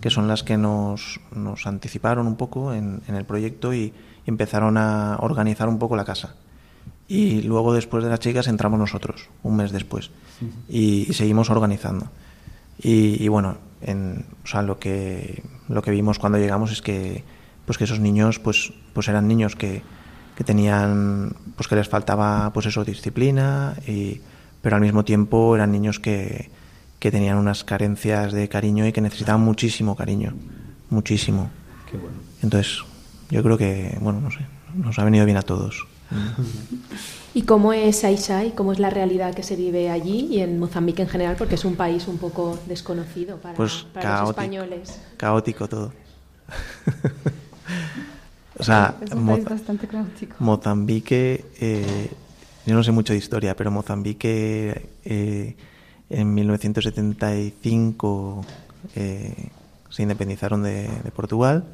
[0.00, 3.92] que son las que nos, nos anticiparon un poco en, el proyecto y
[4.26, 6.34] empezaron a organizar un poco la casa.
[7.06, 10.10] Y luego después de las chicas entramos nosotros, un mes después,
[10.68, 12.08] y, y seguimos organizando.
[12.82, 17.24] Y, y bueno, en, o sea, lo que lo que vimos cuando llegamos es que
[17.64, 19.82] pues que esos niños pues pues eran niños que,
[20.36, 24.20] que tenían pues que les faltaba pues eso disciplina y
[24.60, 26.50] pero al mismo tiempo eran niños que,
[26.98, 30.34] que tenían unas carencias de cariño y que necesitaban muchísimo cariño,
[30.90, 31.50] muchísimo.
[31.90, 32.16] Qué bueno.
[32.42, 32.84] Entonces,
[33.30, 34.40] yo creo que bueno, no sé,
[34.74, 35.86] nos ha venido bien a todos.
[37.34, 38.54] ¿Y cómo es Saisai?
[38.54, 41.36] ¿Cómo es la realidad que se vive allí y en Mozambique en general?
[41.36, 45.00] Porque es un país un poco desconocido para, pues para caótico, los españoles.
[45.16, 45.92] Caótico todo.
[48.58, 50.36] o sea, es un país bastante caótico.
[50.38, 52.10] Mozambique, eh,
[52.66, 55.56] yo no sé mucho de historia, pero Mozambique eh,
[56.10, 58.44] en 1975
[58.94, 59.48] eh,
[59.90, 61.64] se independizaron de, de Portugal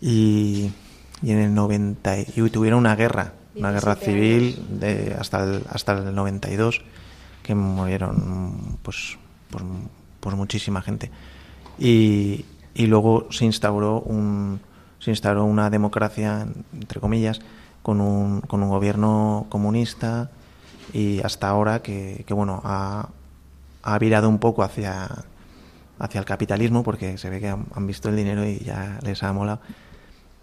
[0.00, 0.70] y
[1.24, 5.92] y en el 90 y tuvieron una guerra, una guerra civil de, hasta el, hasta
[5.92, 6.82] el 92
[7.42, 9.16] que murieron pues
[9.50, 9.64] pues,
[10.20, 11.10] pues muchísima gente
[11.78, 14.60] y, y luego se instauró un
[15.04, 17.40] se instauró una democracia entre comillas
[17.82, 20.30] con un, con un gobierno comunista
[20.94, 23.10] y hasta ahora que, que bueno ha,
[23.82, 25.08] ha virado un poco hacia
[25.98, 29.32] hacia el capitalismo porque se ve que han, visto el dinero y ya les ha
[29.32, 29.60] molado.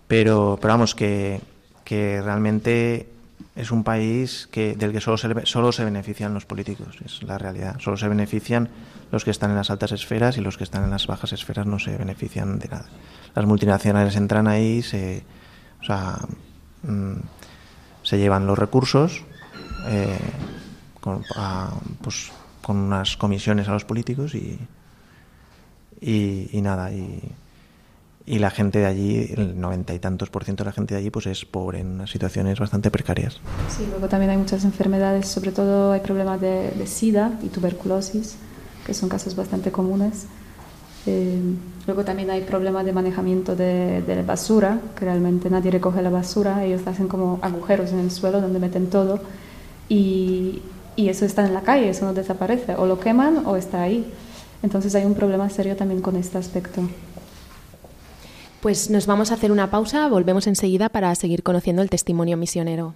[0.07, 1.41] Pero, pero vamos, que,
[1.83, 3.09] que realmente
[3.55, 7.37] es un país que, del que solo se, solo se benefician los políticos, es la
[7.37, 7.79] realidad.
[7.79, 8.69] Solo se benefician
[9.11, 11.65] los que están en las altas esferas y los que están en las bajas esferas
[11.65, 12.85] no se benefician de nada.
[13.35, 15.23] Las multinacionales entran ahí, se,
[15.81, 16.19] o sea,
[16.83, 17.15] mm,
[18.03, 19.23] se llevan los recursos
[19.87, 20.17] eh,
[22.01, 24.59] pues, con unas comisiones a los políticos y,
[26.01, 27.21] y, nada, y,
[28.31, 31.01] y la gente de allí, el noventa y tantos por ciento de la gente de
[31.01, 33.41] allí, pues es pobre en unas situaciones bastante precarias.
[33.67, 38.37] Sí, luego también hay muchas enfermedades, sobre todo hay problemas de, de SIDA y tuberculosis,
[38.85, 40.27] que son casos bastante comunes.
[41.05, 41.41] Eh,
[41.85, 46.63] luego también hay problemas de manejamiento de, de, basura, que realmente nadie recoge la basura,
[46.63, 49.19] ellos hacen como agujeros en el suelo donde meten todo
[49.89, 50.61] y,
[50.95, 54.09] y eso está en la calle, eso no desaparece, o lo queman o está ahí.
[54.63, 56.83] Entonces hay un problema serio también con este aspecto.
[58.61, 62.93] Pues nos vamos a hacer una pausa, volvemos enseguida para seguir conociendo el testimonio misionero.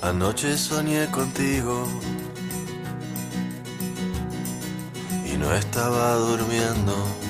[0.00, 1.84] Anoche soñé contigo
[5.26, 7.29] y no estaba durmiendo.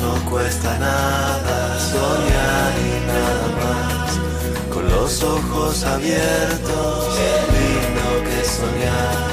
[0.00, 4.18] No cuesta nada, soñar y nada más.
[4.72, 7.18] Con los ojos abiertos,
[7.54, 9.30] lindo que soñar.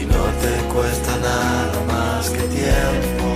[0.00, 3.28] Y no te cuesta nada más que tiempo.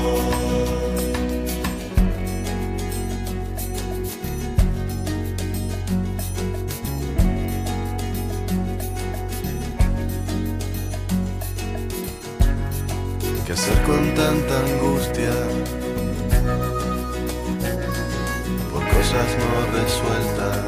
[13.47, 15.56] ¿Qué hacer con tanta angustia?
[19.17, 20.59] Cosas no resueltas.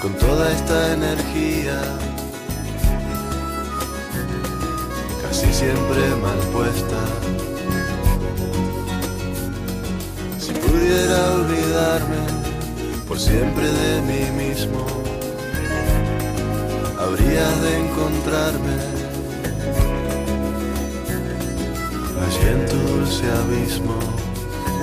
[0.00, 1.80] Con toda esta energía,
[5.22, 7.00] casi siempre mal puesta.
[10.38, 12.22] Si pudiera olvidarme
[13.08, 14.84] por siempre de mí mismo,
[17.00, 18.76] habría de encontrarme
[22.24, 24.23] allí en tu dulce abismo.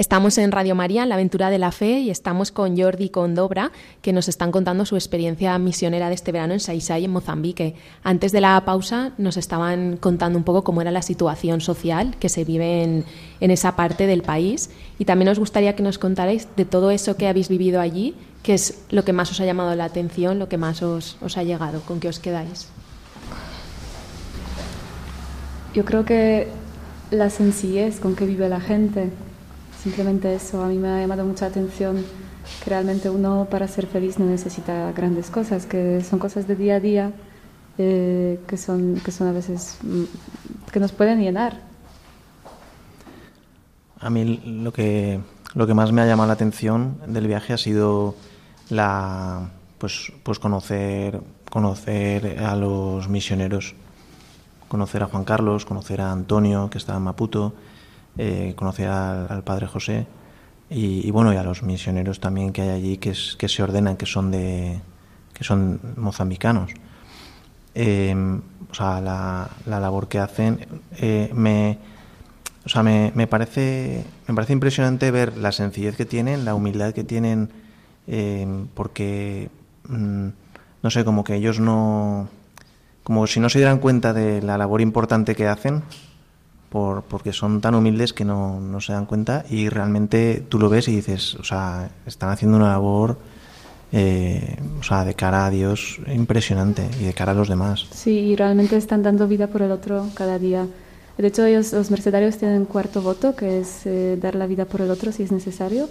[0.00, 3.08] Estamos en Radio María, en la aventura de la fe, y estamos con Jordi y
[3.10, 7.10] con Dobra, que nos están contando su experiencia misionera de este verano en Saisai, en
[7.10, 7.74] Mozambique.
[8.02, 12.30] Antes de la pausa nos estaban contando un poco cómo era la situación social que
[12.30, 13.04] se vive en,
[13.40, 17.28] esa parte del país, y también nos gustaría que nos contarais de todo eso que
[17.28, 20.56] habéis vivido allí, qué es lo que más os ha llamado la atención, lo que
[20.56, 22.68] más os, os ha llegado, con qué os quedáis.
[25.74, 26.48] Yo creo que
[27.10, 29.10] la sencillez con que vive la gente,
[29.82, 32.04] simplemente eso, a mí me ha llamado mucha atención
[32.62, 36.76] que realmente uno para ser feliz no necesita grandes cosas, que son cosas de día
[36.76, 37.12] a día
[37.78, 41.60] eh, que, son, que son a veces mm, que nos pueden llenar.
[44.00, 45.20] A mí lo que,
[45.54, 48.14] lo que más me ha llamado la atención del viaje ha sido
[48.68, 51.20] la pues, pues conocer,
[51.50, 53.74] conocer a los misioneros,
[54.68, 57.54] conocer a Juan Carlos, conocer a Antonio, que está en Maputo,
[58.22, 60.06] eh, conocer al, al, padre José
[60.68, 64.30] y, bueno y a los misioneros también que hay allí que, se ordenan, que son
[64.30, 64.78] de
[65.32, 66.72] que son mozambicanos.
[67.74, 68.14] Eh,
[68.70, 70.66] o sea, la, la, labor que hacen
[70.98, 71.78] eh, me,
[72.66, 76.92] o sea, me, me, parece me parece impresionante ver la sencillez que tienen, la humildad
[76.92, 77.48] que tienen,
[78.06, 79.48] eh, porque
[79.88, 80.28] mmm,
[80.82, 82.28] no sé, como que ellos no
[83.02, 85.82] como si no se dieran cuenta de la labor importante que hacen,
[86.70, 90.70] por, porque son tan humildes que no, no, se dan cuenta y realmente tú lo
[90.70, 93.18] ves y dices, o sea, están haciendo una labor,
[93.92, 97.86] eh, o sea, de cara a Dios impresionante y de cara a los demás.
[97.90, 100.66] Sí, y realmente están dando vida por el otro cada día.
[101.18, 104.80] De hecho, ellos, los mercedarios tienen cuarto voto, que es eh, dar la vida por
[104.80, 105.88] el otro si es necesario,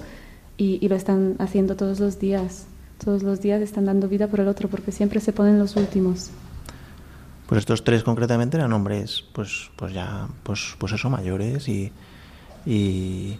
[0.57, 2.65] y, y lo están haciendo todos los días.
[3.03, 6.31] Todos los días están dando vida por el otro, porque siempre se ponen los últimos.
[7.49, 11.91] Pues estos tres concretamente eran hombres, pues, pues ya, pues, pues eso, mayores y,
[12.63, 13.37] y,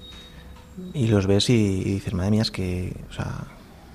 [1.08, 3.44] los ves y, dices, madre mía, es que, o sea,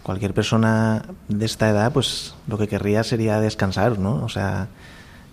[0.04, 4.22] cualquier persona de esta edad, pues lo que querría sería descansar, ¿no?
[4.24, 4.68] O sea,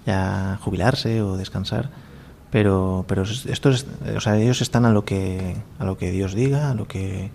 [0.08, 1.92] ya jubilarse o descansar.
[2.50, 6.72] Pero, pero estos, o sea, ellos están a lo que, a lo que Dios diga,
[6.72, 7.30] a lo que,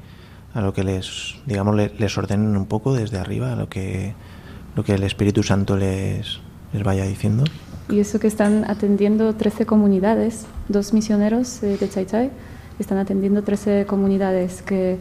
[0.53, 4.15] a lo que les, digamos, le- les ordenen un poco desde arriba, a lo que,
[4.75, 6.41] lo que el Espíritu Santo les,
[7.89, 12.31] Y eso que están atendiendo 13 comunidades, dos misioneros eh, de Chai Chai
[12.79, 14.99] están atendiendo 13 comunidades que,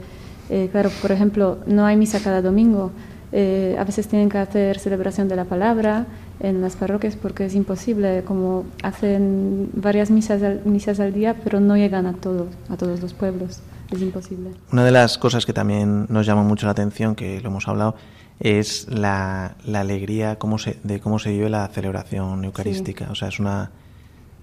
[0.50, 2.92] eh, claro, por ejemplo, no hay misa cada domingo.
[3.32, 6.06] Eh, a veces tienen que hacer celebración de la palabra
[6.40, 11.60] en las parroquias porque es imposible, como hacen varias misas al, misas al día, pero
[11.60, 13.62] no llegan a todos, a todos los pueblos.
[13.92, 14.52] Es imposible.
[14.72, 17.96] Una de las cosas que también nos llama mucho la atención, que lo hemos hablado,
[18.40, 23.08] es la, la alegría cómo se, de cómo se vive la celebración eucarística.
[23.12, 23.72] O sea, es una,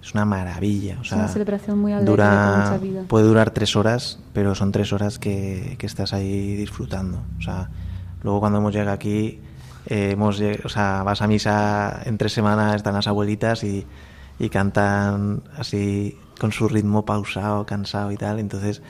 [0.02, 0.96] es una maravilla.
[0.98, 3.02] O Es sea, una celebración muy alegre, dura, mucha vida.
[3.08, 7.22] Puede durar tres horas, pero son tres horas que, que estás ahí disfrutando.
[7.38, 7.68] O sea,
[8.22, 9.40] luego cuando hemos llegado aquí,
[9.86, 13.86] eh, hemos, o sea, vas a misa en tres semanas, están las abuelitas y,
[14.38, 18.38] y cantan así con su ritmo pausado, cansado y tal.
[18.38, 18.80] Entonces,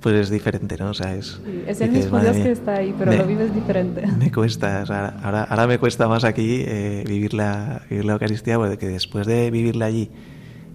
[0.00, 0.90] pues es diferente, ¿no?
[0.90, 2.52] O sea, es, es el dices, mismo "Madre Dios que mía".
[2.52, 4.06] está ahí, pero Me- lo vives diferente.
[4.18, 8.12] me cuesta, o sea, ahora, ahora me cuesta más aquí eh, vivir, la, vivir la
[8.14, 10.10] Eucaristía, porque después de vivirla allí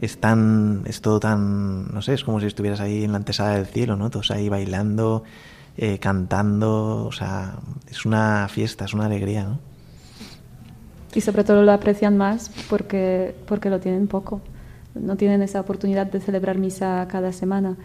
[0.02, 3.56] es tan, es todo tan, no sé, es como si estuvieras ahí en la antesala
[3.56, 4.10] del cielo, ¿no?
[4.10, 5.24] Todos ahí bailando,
[5.78, 7.56] eh, cantando, o sea,
[7.90, 9.60] es una fiesta, es una alegría, ¿no?
[11.16, 14.42] Y sobre todo lo aprecian más porque, porque lo tienen poco.
[14.96, 17.78] No tienen esa oportunidad de celebrar misa cada semana.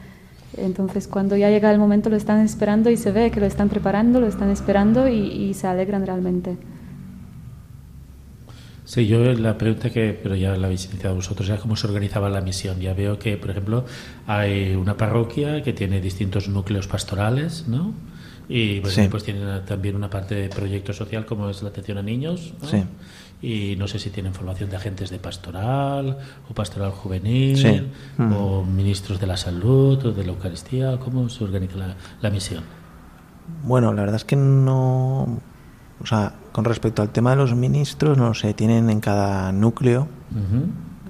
[0.56, 3.68] Entonces, cuando ya llega el momento, lo están esperando y se ve que lo están
[3.68, 6.56] preparando, lo están esperando y, y se alegran realmente.
[8.84, 12.30] Sí, yo la pregunta que, pero ya la habéis iniciado vosotros, era cómo se organizaba
[12.30, 12.80] la misión.
[12.80, 13.84] Ya veo que, por ejemplo,
[14.26, 17.92] hay una parroquia que tiene distintos núcleos pastorales, ¿no?
[18.48, 19.06] Y pues, Sí.
[19.10, 22.68] pues tienen también una parte de proyecto social como es la atención a niños, ¿no?
[22.68, 22.82] Sí.
[23.40, 26.18] Y no sé si tienen formación de agentes de pastoral
[26.50, 27.82] o pastoral juvenil Sí.
[28.16, 28.32] Mm.
[28.32, 30.98] o ministros de la salud o de la Eucaristía.
[30.98, 32.64] ¿Cómo se organiza la, la misión?
[33.62, 35.38] Bueno, la verdad es que no,
[36.02, 39.52] o sea, con respecto al tema de los ministros, no lo sé, tienen en cada
[39.52, 40.08] núcleo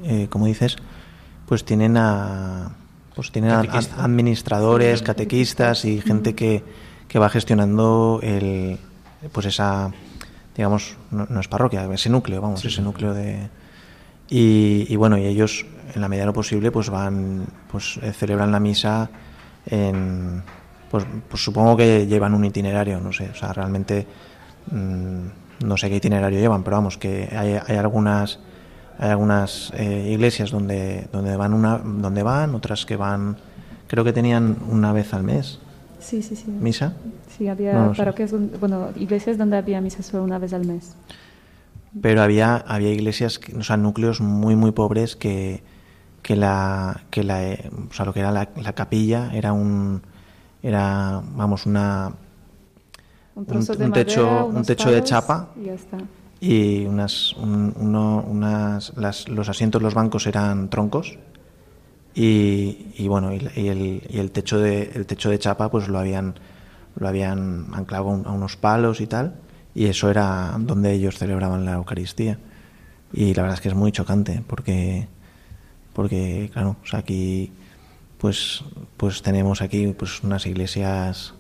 [0.05, 0.77] eh, como dices,
[1.47, 2.71] pues tienen a
[3.15, 3.63] pues tienen a-
[3.99, 6.63] administradores, catequistas y gente que,
[7.09, 8.79] que va gestionando el
[9.33, 9.91] pues esa
[10.59, 13.49] digamos no, no es parroquia, ese núcleo, vamos, ese núcleo de
[14.29, 18.13] y, y bueno, y ellos en la medida de lo posible pues van pues eh,
[18.13, 19.09] celebran la misa
[19.67, 20.43] en
[20.91, 24.05] pues, pues supongo que llevan un itinerario, no sé, o sea, realmente
[24.73, 28.41] mm, no sé qué itinerario llevan, pero vamos, que hay, hay algunas
[28.99, 33.37] hay algunas eh, iglesias donde donde van una donde van, otras que van
[33.87, 35.61] creo que tenían una vez al mes
[36.09, 36.51] Sí, sí, sí.
[36.51, 36.95] misa.
[37.37, 40.95] Sí, había No parroquias, donde- bueno, iglesias donde había misa solo una vez al mes.
[42.03, 45.63] pero había había iglesias o sea núcleos muy muy pobres que
[46.23, 50.03] que la que la eh, o sea lo que era la, la capilla era un
[50.63, 52.13] era vamos una
[53.35, 55.49] Un Un- de un techo- madera, un unos techo de chapa.
[55.61, 55.97] Y ya está.
[56.41, 61.19] y unas un- uno- unas las- los asientos los bancos eran troncos
[62.21, 65.87] y, y bueno y, y el, y el techo de el techo de chapa pues
[65.89, 66.35] lo habían
[66.97, 69.35] lo habían anclado a un- a unos palos y tal
[69.75, 72.39] y eso era donde ellos celebraban la Eucaristía.
[73.13, 75.07] Y la verdad es que es muy chocante porque
[75.93, 77.53] porque claro o sea, aquí
[78.19, 78.65] pues
[78.97, 81.35] pues tenemos aquí pues unas iglesias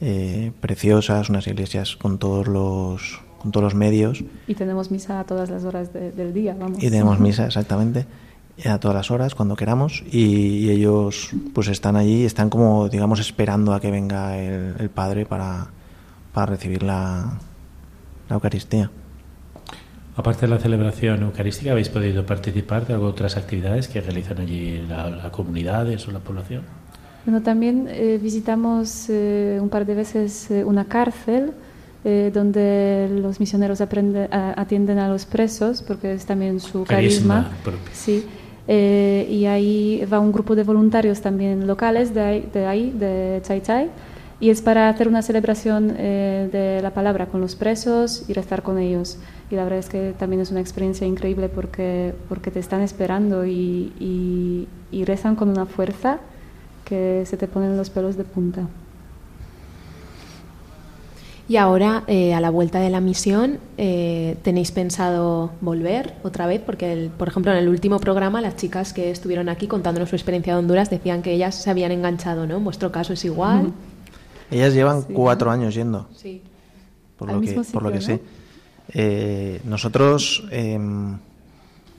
[0.00, 4.22] eh, preciosas unas iglesias con todos los con todos los medios.
[4.46, 6.82] Y tenemos misa a todas las horas de- del día, vamos.
[6.82, 8.04] y tenemos misa exactamente
[8.64, 13.20] a todas las horas cuando queramos y, y ellos pues están allí están como digamos
[13.20, 15.68] esperando a que venga el, el padre para,
[16.32, 17.38] para recibir la,
[18.28, 18.90] la Eucaristía
[20.16, 24.82] Aparte de la celebración eucarística, ¿habéis podido participar de algunas otras actividades que realizan allí
[24.88, 26.62] la, la comunidades o la población?
[27.24, 31.52] Bueno, también eh, visitamos eh, un par de veces eh, una cárcel
[32.04, 37.44] eh, donde los misioneros aprende- a- atienden a los presos, porque es también su Carisma
[37.44, 37.62] carisma.
[37.62, 37.90] propio.
[37.92, 38.26] Sí.
[38.70, 43.40] Eh, y ahí va un grupo de voluntarios también locales de ahí, de, ahí, de
[43.42, 43.90] Chai Chai,
[44.40, 48.62] y es para hacer una celebración eh, de la palabra con los presos y rezar
[48.62, 49.18] con ellos.
[49.50, 53.46] Y la verdad es que también es una experiencia increíble porque, porque te están esperando
[53.46, 56.18] y, y, y rezan con una fuerza
[56.84, 58.68] que se te ponen los pelos de punta.
[61.48, 66.60] Y ahora, eh, a la vuelta de la misión, eh, ¿tenéis pensado volver otra vez?
[66.60, 70.16] Porque, el- por ejemplo, en el último programa, las chicas que estuvieron aquí contándonos su
[70.16, 72.58] experiencia de Honduras decían que ellas se habían enganchado, ¿no?
[72.58, 73.72] En vuestro caso es igual.
[74.50, 75.14] Ellas llevan Sí.
[75.14, 76.42] cuatro años yendo, Sí.
[77.16, 78.20] por Al lo que, por lo que sé.
[78.92, 81.16] Eh, nosotros, em,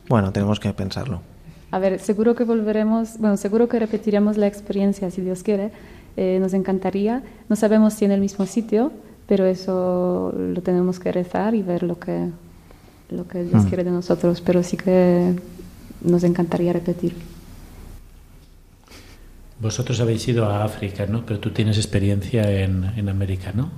[0.07, 1.21] bueno, tenemos que pensarlo.
[1.71, 5.71] A ver, seguro que volveremos, bueno, seguro que repetiremos la experiencia si Dios quiere.
[6.17, 7.23] Eh, nos encantaría.
[7.47, 8.91] No sabemos si en el mismo sitio,
[9.29, 12.29] pero eso lo tenemos que rezar y ver lo que,
[13.11, 13.67] lo que Dios Mm.
[13.67, 14.41] quiere de nosotros.
[14.41, 15.35] Pero sí que
[16.01, 17.13] nos encantaría repetir.
[19.61, 21.25] Vosotros habéis ido a África, ¿no?
[21.25, 23.69] Pero tú tienes experiencia en, en América, ¿no?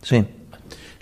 [0.00, 0.24] Sí,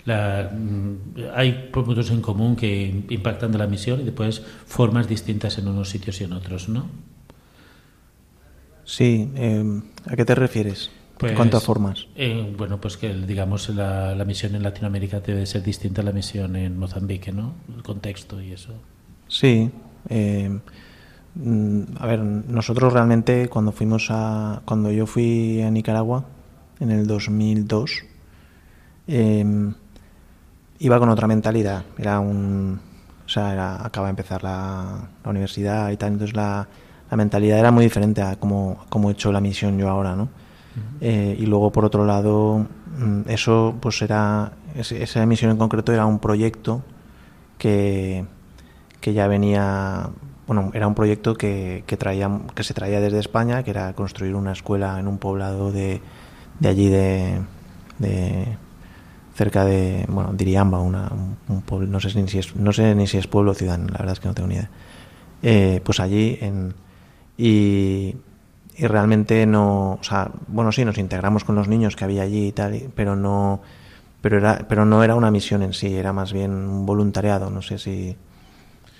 [0.05, 5.57] La- mm, hay puntos en común que impactan de la misión y después formas distintas
[5.59, 6.87] en unos sitios y en otros, ¿no?
[8.85, 9.31] sí.
[9.35, 10.89] em, ¿A qué te refieres?
[11.17, 12.07] Pues, ¿En cuánto a formas?
[12.15, 16.11] eh, bueno, pues que digamos la, la misión en Latinoamérica debe ser distinta a la
[16.11, 17.53] misión en Mozambique, ¿no?
[17.75, 18.73] El contexto y eso.
[19.27, 19.71] Sí.
[20.09, 20.59] em,
[21.35, 26.25] mm, a ver, nosotros realmente cuando fuimos a, cuando yo fui a Nicaragua
[26.79, 28.03] en el 2002,
[29.07, 29.73] em,
[30.79, 31.83] iba con otra mentalidad.
[31.97, 32.79] Era un,
[33.25, 36.67] o sea, era- acaba de empezar la, la universidad y tal, entonces la,
[37.09, 40.29] la mentalidad era muy diferente a cómo, cómo he hecho la misión yo ahora, ¿no?
[41.01, 42.65] Eh, y luego por otro lado,
[42.97, 46.81] mm, eso pues era, esa misión en concreto era un proyecto
[47.57, 48.25] que,
[48.99, 50.09] que ya venía,
[50.47, 54.35] bueno, era un proyecto que, que, traía, que se traía desde España, que era construir
[54.35, 56.01] una escuela en un poblado de,
[56.59, 57.41] de allí de,
[57.99, 58.57] de
[59.35, 62.95] cerca de, bueno, Diriamba, una, un, un pueblo, no sé ni si es, no sé
[62.95, 64.69] ni si es pueblo o ciudad, la verdad es que no tengo ni idea.
[65.41, 66.73] Eh, pues allí en,
[67.37, 68.15] y,
[68.77, 72.47] y realmente no, o sea, bueno, sí, nos integramos con los niños que había allí
[72.47, 73.61] y tal, pero no,
[74.21, 77.61] pero era, pero no era una misión en sí, era más bien un voluntariado, no
[77.61, 78.15] sé si,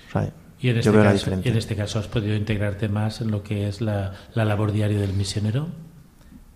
[0.08, 2.34] o sea, Y en, yo este veo la caso, y en este caso has podido
[2.34, 5.68] integrarte más en lo que es la, la labor diaria del misionero.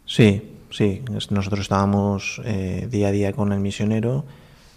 [0.06, 1.02] Sí, sí.
[1.30, 4.24] Nosotros estábamos eh, día a día con el misionero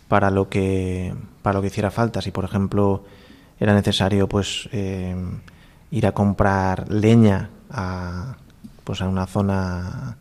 [0.10, 2.22] para lo que para lo que hiciera falta.
[2.22, 3.06] Si por ejemplo
[3.58, 5.16] era necesario, pues eh,
[5.92, 8.38] ir a comprar leña a
[8.84, 10.18] pues a una zona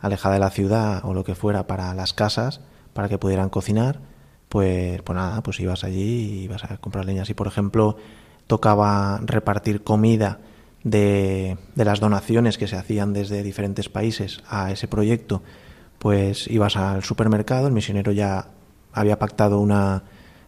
[0.00, 2.60] alejada de la ciudad o lo que fuera para las casas
[2.92, 4.00] para que pudieran cocinar,
[4.48, 7.24] pues pues nada, pues ibas allí y ibas a comprar leña.
[7.24, 7.96] Si por ejemplo
[8.46, 10.38] tocaba repartir comida
[10.84, 15.42] de, de las donaciones que se hacían desde diferentes países a ese proyecto,
[15.98, 18.48] pues ibas al supermercado, el misionero ya
[18.92, 20.02] había pactado una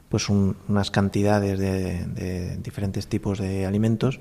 [0.08, 4.20] pues un- unas cantidades de, de diferentes tipos de alimentos,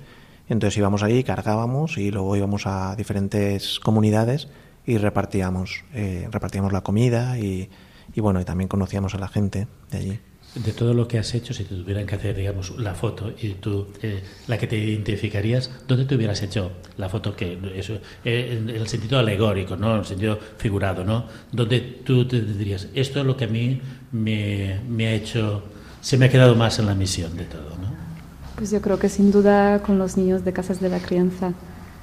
[0.50, 4.50] entonces íbamos allí, cargábamos y luego íbamos a diferentes comunidades
[4.86, 7.70] y repartíamos, eh, repartíamos la comida y,
[8.18, 10.20] bueno, y también conocíamos a la gente de allí.
[10.56, 13.54] De todo lo que has hecho, si te tuvieran que hacer, digamos, la foto y
[13.54, 17.36] tú, eh, la que te identificarías, ¿dónde te hubieras hecho la foto?
[17.36, 19.94] que eso, eh, En el sentido alegórico, ¿no?
[19.94, 21.26] En el sentido figurado, ¿no?
[21.52, 23.82] Donde tú te dirías, esto es lo que a mí
[24.12, 25.64] me, me ha hecho,
[26.02, 28.03] se me ha quedado más en la misión de todo, ¿no?
[28.64, 31.52] Pues yo creo que sin duda con los niños de casas de la crianza,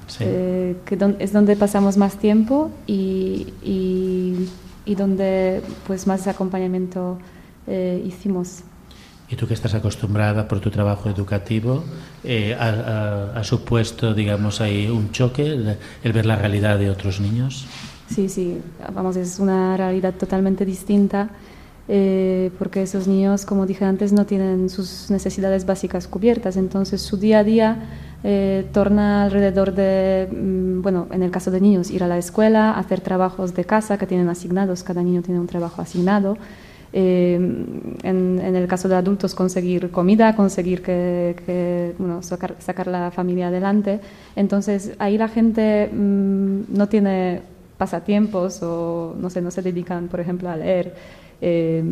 [0.05, 0.17] Sí.
[0.27, 4.47] eh, que don- es donde pasamos más tiempo y, y,
[4.85, 7.17] y donde pues más acompañamiento
[7.65, 8.59] eh, hicimos.
[9.27, 11.83] Y tú que estás acostumbrada por tu trabajo educativo,
[12.23, 16.91] eh, ¿ha, ha- ha supuesto, digamos, ahí un choque el, el ver la realidad de
[16.91, 17.65] otros niños?
[18.07, 18.59] Sí, sí,
[18.93, 21.29] vamos, es una realidad totalmente distinta
[21.93, 27.17] eh, porque esos niños, como dije antes, no tienen sus necesidades básicas cubiertas, entonces su
[27.17, 27.83] día a día
[28.23, 32.71] eh, torna alrededor de, mm, bueno, en el caso de niños, ir a la escuela,
[32.71, 36.37] hacer trabajos de casa que tienen asignados, cada niño tiene un trabajo asignado.
[36.93, 37.35] Eh,
[38.03, 43.99] en, el caso de adultos, conseguir comida, conseguir que, bueno, sacar, sacar la familia adelante.
[44.37, 47.41] Entonces, ahí la gente mm, no tiene
[47.77, 50.93] pasatiempos o no sé, no se dedican, por ejemplo, a leer
[51.41, 51.83] eh,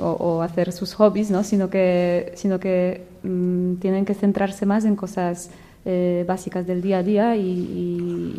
[0.00, 1.42] o, o hacer sus hobbies, ¿no?
[1.44, 5.50] sino que, sino que mm, tienen que centrarse más en cosas
[5.84, 7.40] eh, básicas del día a día y,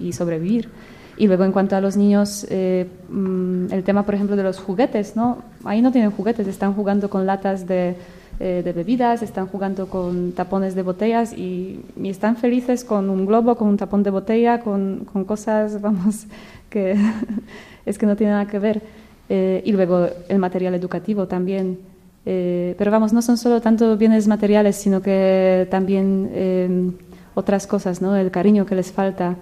[0.01, 0.69] y- y sobrevivir.
[1.17, 4.59] Y luego en cuanto a los niños, eh, mm, el tema, por ejemplo, de los
[4.59, 5.39] juguetes, ¿no?
[5.63, 7.95] Ahí no tienen juguetes, están jugando con latas de,
[8.39, 13.55] eh, de bebidas, están jugando con tapones de botellas y, están felices con un globo,
[13.55, 16.27] con un tapón de botella, con, con cosas, vamos,
[16.69, 16.95] que
[17.85, 18.81] es que no tiene nada que ver.
[19.29, 21.79] Eh, y luego el material educativo también.
[22.25, 26.97] Eh, pero vamos, no son solo tanto bienes materiales, sino que también
[27.35, 28.15] otras cosas, ¿no?
[28.15, 29.35] El cariño que les falta.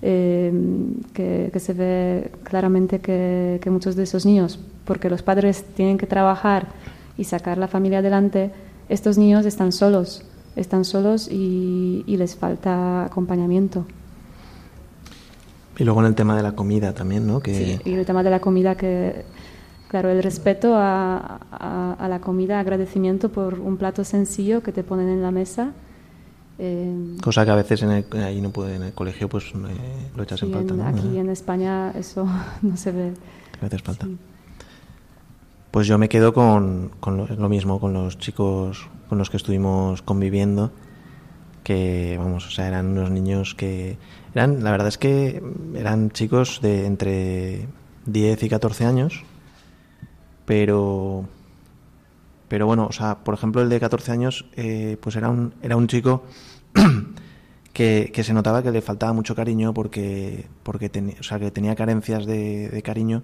[0.00, 6.06] que, que, se ve claramente que muchos de esos niños, porque los padres tienen que
[6.06, 6.68] trabajar
[7.16, 8.52] y sacar la familia adelante,
[8.88, 10.24] estos niños están solos,
[10.56, 13.84] están solos y, les falta acompañamiento.
[15.78, 17.40] Y luego en el tema de la comida también, ¿no?
[17.40, 17.54] Que...
[17.54, 19.24] Sí, y el tema de la comida que,
[19.88, 25.08] claro, el respeto a, a, la comida, agradecimiento por un plato sencillo que te ponen
[25.08, 25.72] en la mesa.
[26.58, 30.10] Eh, Cosa que a veces en el, ahí no puede, en el colegio pues eh,
[30.16, 30.88] lo echas en falta.
[30.88, 32.28] Aquí en España eso
[32.62, 33.12] no se ve.
[33.60, 34.08] A veces falta.
[35.70, 40.72] Pues yo me quedo con, lo, mismo, con los chicos con los que estuvimos conviviendo,
[41.62, 43.96] que vamos, o sea, eran unos niños que
[44.38, 45.42] eran, la verdad es que
[45.74, 47.68] eran chicos de entre
[48.06, 49.24] 10 y 14 años,
[50.46, 51.24] pero
[52.48, 55.76] pero bueno, o sea, por ejemplo, el de 14 años, eh, pues era un, era
[55.76, 56.24] un chico
[57.72, 61.74] que, que, se notaba que le faltaba mucho cariño porque, porque o sea, que tenía
[61.76, 63.22] carencias de, de cariño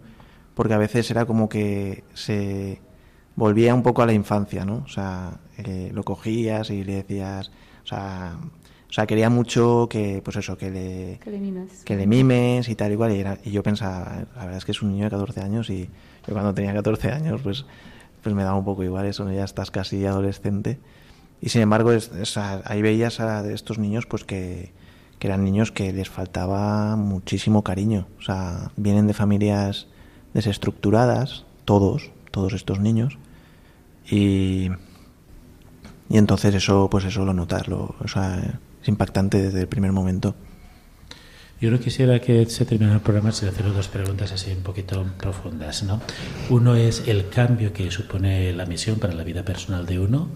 [0.55, 2.81] porque a veces era como que se
[3.37, 4.83] volvía un poco a la infancia, ¿no?
[4.85, 7.51] O sea, eh, lo cogías y le decías,
[7.83, 8.37] o sea,
[8.95, 12.68] o sea, quería mucho que, pues eso, que le, que le mimes, que le mimes
[12.68, 13.11] y tal y cual.
[13.11, 15.68] Y, era, y yo pensaba, la verdad es que es un niño de 14 años
[15.68, 15.90] y
[16.24, 17.66] yo cuando tenía 14 años, pues,
[18.22, 20.78] pues me daba un poco igual eso, ya estás casi adolescente.
[21.40, 24.70] Y sin embargo, es, ahí veías a estos niños, pues que,
[25.18, 28.07] que eran niños que les faltaba muchísimo cariño.
[28.20, 29.88] O sea, vienen de familias
[30.34, 33.18] desestructuradas, todos, todos estos niños,
[34.09, 34.70] y,
[36.09, 39.93] y entonces eso, pues eso lo notas, lo, o sea, es impactante desde el primer
[39.93, 40.35] momento.
[41.59, 45.07] Yo no quisiera que se terminara el programa sin hacer dos preguntas así un poquito
[45.16, 45.85] profundas.
[45.85, 46.03] ¿no?
[46.51, 50.28] Uno es el cambio que supone la misión para la vida personal de uno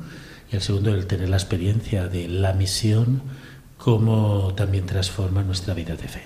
[0.50, 3.20] y el segundo el tener la experiencia de la misión,
[3.76, 6.22] cómo también transforma nuestra vida de fe.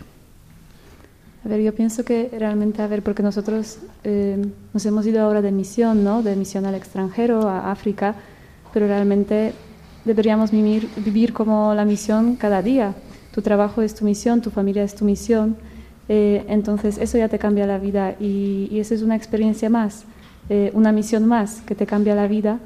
[1.45, 4.41] A ver, yo pienso que realmente, a ver, porque nosotros eh,
[4.73, 6.23] nos hemos ido ahora de misión, ¿no?
[6.23, 8.15] De misión al extranjero, a África,
[8.73, 9.55] pero realmente
[10.05, 12.95] deberíamos vivir, como la misión cada día.
[13.35, 15.57] Tu trabajo es tu misión, tu familia es tu misión.
[16.09, 20.05] Eh, entonces, eso ya te cambia la vida y, y eso es una experiencia más,
[20.49, 22.59] eh, una misión más que te cambia la vida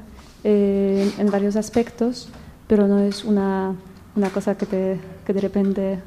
[0.43, 2.29] en varios aspectos,
[2.67, 3.75] pero no es una,
[4.15, 5.99] una cosa que, te, que de repente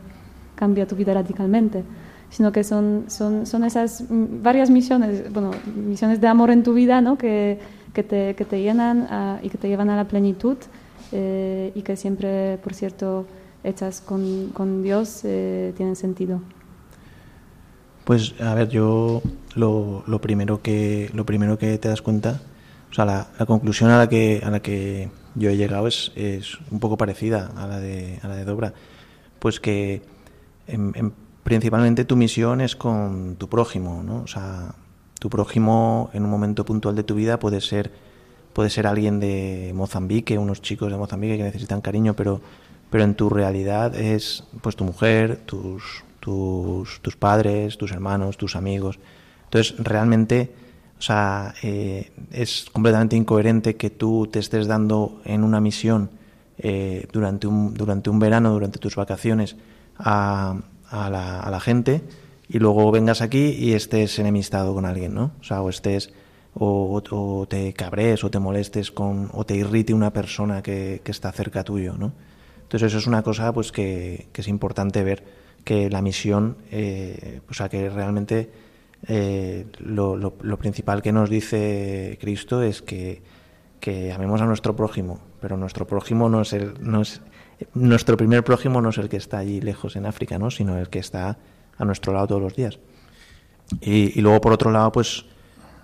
[0.55, 1.85] cambia tu vida radicalmente
[2.31, 7.01] sino que son, son, son esas varias misiones, bueno, misiones de amor en tu vida,
[7.01, 7.19] ¿no?
[7.19, 7.59] Que,
[7.93, 10.57] que, te, que te llenan y que te llevan a la plenitud
[11.13, 13.27] eh, y que siempre, por cierto,
[13.65, 16.41] hechas con, con Dios, eh, tienen sentido.
[18.05, 19.23] Pues a ver, yo
[19.55, 22.41] lo, lo, primero que lo primero que te das cuenta,
[22.91, 26.59] o sea, la, conclusión a la que a la que yo he llegado es, es
[26.71, 28.73] un poco parecida a la de a la de Dobra,
[29.39, 30.03] pues que
[30.67, 31.13] en, en
[31.45, 34.23] principalmente tu misión es con tu prójimo, ¿no?
[34.23, 34.75] O sea,
[35.19, 37.93] tu prójimo en un momento puntual de tu vida puede ser
[38.53, 42.41] puede ser alguien de Mozambique, unos chicos de Mozambique que necesitan cariño, pero
[42.91, 48.99] pero en tu realidad es pues tu mujer, tus tus, padres, tus hermanos, tus amigos.
[49.45, 50.53] Entonces, realmente,
[50.99, 56.11] o sea, eh, es completamente incoherente que tú te estés dando en una misión
[56.59, 59.57] eh, durante, un, durante un verano, durante tus vacaciones,
[59.99, 60.57] a,
[60.89, 62.03] a la, a la gente
[62.49, 65.33] y luego vengas aquí y estés enemistado con alguien, ¿no?
[65.41, 66.13] O sea, o estés
[66.55, 71.65] o, te cabres o te molestes con o te irrite una persona que, está cerca
[71.65, 72.13] tuyo, ¿no?
[72.63, 75.25] Entonces eso es una cosa pues que, es importante ver
[75.65, 78.51] que la misión, eh, o sea, que realmente
[79.07, 83.23] eh, lo, principal que nos dice Cristo es que,
[83.81, 87.21] que amemos a nuestro prójimo, pero nuestro prójimo no es el, no es
[87.75, 90.51] nuestro primer prójimo no es el que está allí lejos en África, ¿no?
[90.51, 91.39] sino el que está
[91.77, 92.79] a nuestro lado todos los días.
[93.81, 95.25] Y, luego, por otro lado, pues,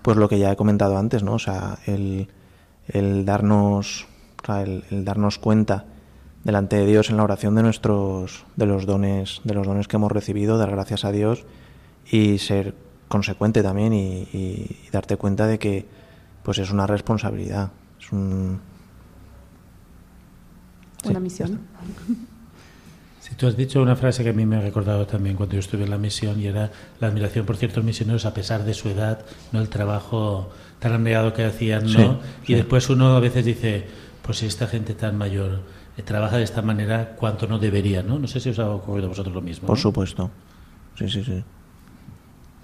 [0.06, 1.32] pues lo que ya he comentado antes, ¿no?
[1.32, 2.28] O sea, el,
[2.86, 4.06] el darnos,
[4.46, 5.86] el, darnos cuenta
[6.44, 9.96] delante de Dios en la oración de nuestros, de los dones, de los dones que
[9.96, 11.44] hemos recibido, dar gracias a Dios
[12.08, 12.76] y ser
[13.08, 15.88] consecuente también y, y darte cuenta de que,
[16.44, 18.60] pues es una responsabilidad, es un,
[21.04, 21.62] una misión.
[23.28, 25.58] Si tú has dicho una frase que a mí me ha recordado también cuando yo
[25.58, 26.70] estuve en la misión y era
[27.00, 31.32] la admiración por ciertos misioneros a pesar de su edad, no el trabajo tan abnegado
[31.32, 32.20] que hacían, ¿no?
[32.46, 33.84] y después uno a veces dice,
[34.22, 35.62] pues si esta gente tan mayor
[35.96, 38.20] eh, trabaja de esta manera, ¿cuánto no debería, no?
[38.20, 39.66] No sé si os ha ocurrido a vosotros lo mismo.
[39.66, 40.30] Por supuesto.
[40.96, 41.42] Sí, sí, sí.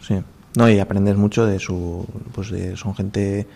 [0.00, 0.22] Sí.
[0.56, 3.48] No, y aprendes mucho de su pues de son gente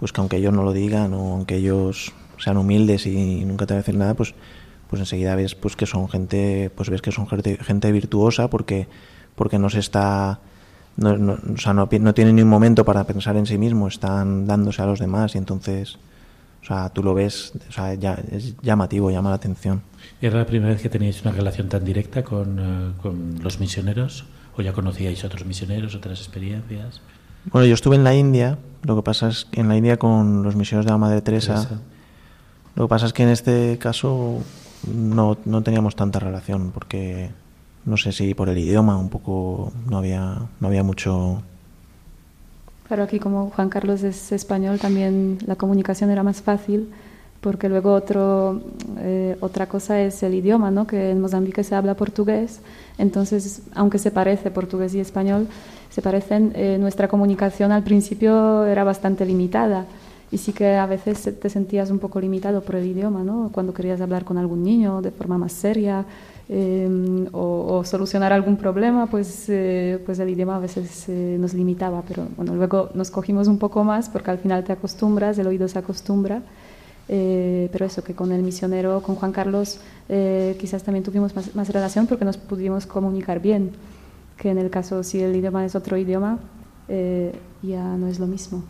[0.00, 3.74] pues que aunque ellos no lo digan o aunque ellos sean humildes y nunca te
[3.74, 4.34] van a decir nada, pues
[4.92, 8.88] pues enseguida ves pues que son gente pues ves que son gente, gente virtuosa porque
[9.36, 10.40] porque no se está
[10.98, 13.88] no, no, o sea, no, no tienen ni un momento para pensar en sí mismo,
[13.88, 15.96] están dándose a los demás y entonces
[16.62, 19.80] o sea, tú lo ves, o sea, ya, es llamativo, llama la atención.
[20.20, 23.60] ¿Y era la primera vez que teníais una relación tan directa con, uh, con los
[23.60, 24.26] misioneros?
[24.58, 27.00] ¿O ya conocíais otros misioneros, otras experiencias?
[27.50, 30.42] Bueno, yo estuve en la India, lo que pasa es que en la India con
[30.42, 31.80] los misioneros de la Madre Teresa, Teresa.
[32.74, 34.42] lo que pasa es que en este caso
[34.86, 37.30] no, no teníamos tanta relación, porque
[37.84, 41.42] no sé si por el idioma un poco no había, no había mucho
[42.92, 46.90] Claro, aquí como Juan Carlos es español, también la comunicación era más fácil,
[47.40, 48.60] porque luego otro,
[48.98, 50.86] eh, otra cosa es el idioma, ¿no?
[50.86, 52.60] que en Mozambique se habla portugués,
[52.98, 55.48] entonces, aunque se parece portugués y español,
[55.88, 59.86] se parecen, eh, nuestra comunicación al principio era bastante limitada.
[60.32, 63.50] Y sí que a veces te sentías un poco limitado por el idioma, ¿no?
[63.52, 66.04] Cuando querías hablar con algún niño de forma más seria,
[66.48, 71.54] eh, o, o, solucionar algún problema, pues, eh, pues el idioma a veces eh, nos
[71.54, 75.46] limitaba, pero bueno, luego nos cogimos un poco más porque al final te acostumbras, el
[75.46, 76.42] oído se acostumbra.
[77.08, 81.54] Eh, pero eso, que con el misionero, con Juan Carlos, eh, quizás también tuvimos más,
[81.54, 83.72] más, relación porque nos pudimos comunicar bien,
[84.36, 86.38] que en el caso si el idioma es otro idioma,
[86.88, 88.62] eh, ya no es lo mismo.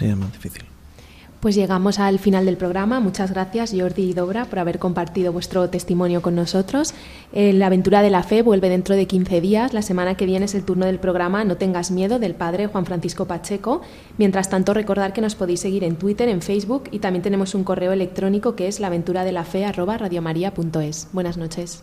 [0.00, 0.71] Es más difícil.
[1.42, 3.00] Pues llegamos al final del programa.
[3.00, 6.94] Muchas gracias Jordi y Dobra por haber compartido vuestro testimonio con nosotros.
[7.32, 9.72] Eh, la aventura de la fe vuelve dentro de 15 días.
[9.72, 12.86] La semana que viene es el turno del programa No tengas miedo del padre Juan
[12.86, 13.82] Francisco Pacheco.
[14.18, 17.64] Mientras tanto, recordar que nos podéis seguir en Twitter, en Facebook y también tenemos un
[17.64, 21.08] correo electrónico que es laventuradelafe@radiomaria.es.
[21.12, 21.82] Buenas noches.